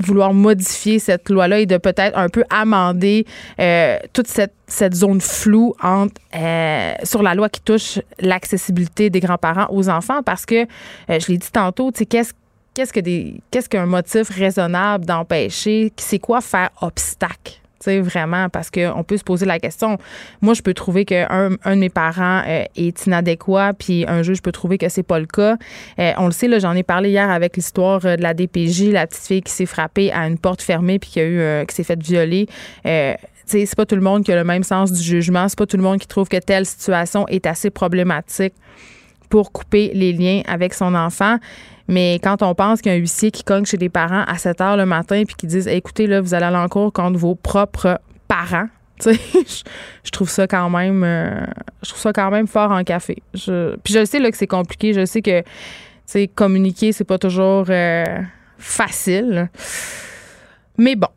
vouloir 0.00 0.34
modifier 0.34 0.98
cette 0.98 1.30
loi-là 1.30 1.60
et 1.60 1.66
de 1.66 1.76
peut-être 1.76 2.18
un 2.18 2.28
peu 2.28 2.42
amender 2.50 3.24
euh, 3.60 3.96
toute 4.12 4.26
cette, 4.26 4.52
cette, 4.66 4.94
zone 4.94 5.20
floue 5.20 5.72
entre, 5.80 6.20
sur 7.04 7.22
la 7.22 7.34
loi 7.34 7.48
qui 7.48 7.60
touche 7.60 8.00
l'accessibilité 8.18 9.08
des 9.08 9.20
grands-parents 9.20 9.68
aux 9.70 9.88
enfants 9.88 10.22
parce 10.24 10.46
que, 10.46 10.66
je 11.08 11.28
l'ai 11.28 11.38
dit 11.38 11.50
tantôt, 11.52 11.92
qu'est-ce 11.92 12.32
qu'est-ce 12.74 13.68
qu'un 13.68 13.86
motif 13.86 14.30
raisonnable 14.30 15.04
d'empêcher 15.06 15.92
c'est 15.96 16.18
quoi 16.18 16.40
faire 16.40 16.70
obstacle? 16.80 17.60
Vraiment, 17.86 18.48
parce 18.48 18.70
qu'on 18.70 19.04
peut 19.04 19.16
se 19.16 19.24
poser 19.24 19.46
la 19.46 19.58
question. 19.58 19.98
Moi, 20.40 20.54
je 20.54 20.62
peux 20.62 20.74
trouver 20.74 21.04
qu'un 21.04 21.50
un 21.64 21.74
de 21.74 21.80
mes 21.80 21.88
parents 21.88 22.42
euh, 22.46 22.64
est 22.76 23.06
inadéquat, 23.06 23.72
puis 23.78 24.04
un 24.08 24.22
juge 24.22 24.42
peut 24.42 24.52
trouver 24.52 24.78
que 24.78 24.88
c'est 24.88 25.02
pas 25.02 25.18
le 25.18 25.26
cas. 25.26 25.56
Euh, 25.98 26.12
on 26.18 26.26
le 26.26 26.32
sait, 26.32 26.48
là, 26.48 26.58
j'en 26.58 26.74
ai 26.74 26.82
parlé 26.82 27.10
hier 27.10 27.30
avec 27.30 27.56
l'histoire 27.56 28.00
euh, 28.04 28.16
de 28.16 28.22
la 28.22 28.34
DPJ, 28.34 28.90
la 28.90 29.06
petite 29.06 29.24
fille 29.24 29.42
qui 29.42 29.52
s'est 29.52 29.66
frappée 29.66 30.12
à 30.12 30.26
une 30.26 30.38
porte 30.38 30.62
fermée 30.62 30.98
puis 30.98 31.10
qui 31.10 31.20
a 31.20 31.26
eu, 31.26 31.66
qui 31.66 31.74
s'est 31.74 31.84
fait 31.84 32.00
violer. 32.00 32.48
c'est 33.46 33.76
pas 33.76 33.86
tout 33.86 33.96
le 33.96 34.00
monde 34.00 34.24
qui 34.24 34.32
a 34.32 34.36
le 34.36 34.44
même 34.44 34.64
sens 34.64 34.92
du 34.92 35.02
jugement. 35.02 35.48
C'est 35.48 35.58
pas 35.58 35.66
tout 35.66 35.76
le 35.76 35.82
monde 35.82 35.98
qui 35.98 36.06
trouve 36.06 36.28
que 36.28 36.38
telle 36.38 36.66
situation 36.66 37.26
est 37.28 37.46
assez 37.46 37.70
problématique 37.70 38.54
pour 39.28 39.52
couper 39.52 39.90
les 39.94 40.12
liens 40.12 40.42
avec 40.46 40.74
son 40.74 40.94
enfant. 40.94 41.38
Mais 41.88 42.18
quand 42.22 42.42
on 42.42 42.54
pense 42.54 42.80
qu'il 42.80 42.92
y 42.92 42.94
a 42.94 42.98
un 42.98 43.00
huissier 43.00 43.30
qui 43.30 43.44
cogne 43.44 43.66
chez 43.66 43.76
des 43.76 43.88
parents 43.88 44.24
à 44.26 44.38
7 44.38 44.60
heures 44.60 44.76
le 44.76 44.86
matin 44.86 45.22
puis 45.26 45.36
qui 45.36 45.46
disent 45.46 45.68
écoutez, 45.68 46.06
là, 46.06 46.20
vous 46.20 46.34
allez 46.34 46.46
aller 46.46 46.56
en 46.56 46.68
cours 46.68 46.92
contre 46.92 47.18
vos 47.18 47.34
propres 47.34 48.00
parents. 48.28 48.68
Je, 49.04 50.10
trouve 50.12 50.30
ça 50.30 50.46
quand 50.46 50.70
même 50.70 51.02
euh, 51.02 51.44
je 51.82 51.90
trouve 51.90 52.00
ça 52.00 52.12
quand 52.12 52.30
même 52.30 52.46
fort 52.46 52.70
en 52.70 52.84
café. 52.84 53.22
Puis 53.32 53.92
je 53.92 54.04
sais 54.04 54.20
là, 54.20 54.30
que 54.30 54.36
c'est 54.36 54.46
compliqué. 54.46 54.92
Je 54.92 55.04
sais 55.04 55.20
que 55.20 55.42
communiquer, 56.34 56.92
c'est 56.92 57.04
pas 57.04 57.18
toujours 57.18 57.66
euh, 57.68 58.04
facile. 58.56 59.50
Mais 60.78 60.94
bon, 60.94 61.08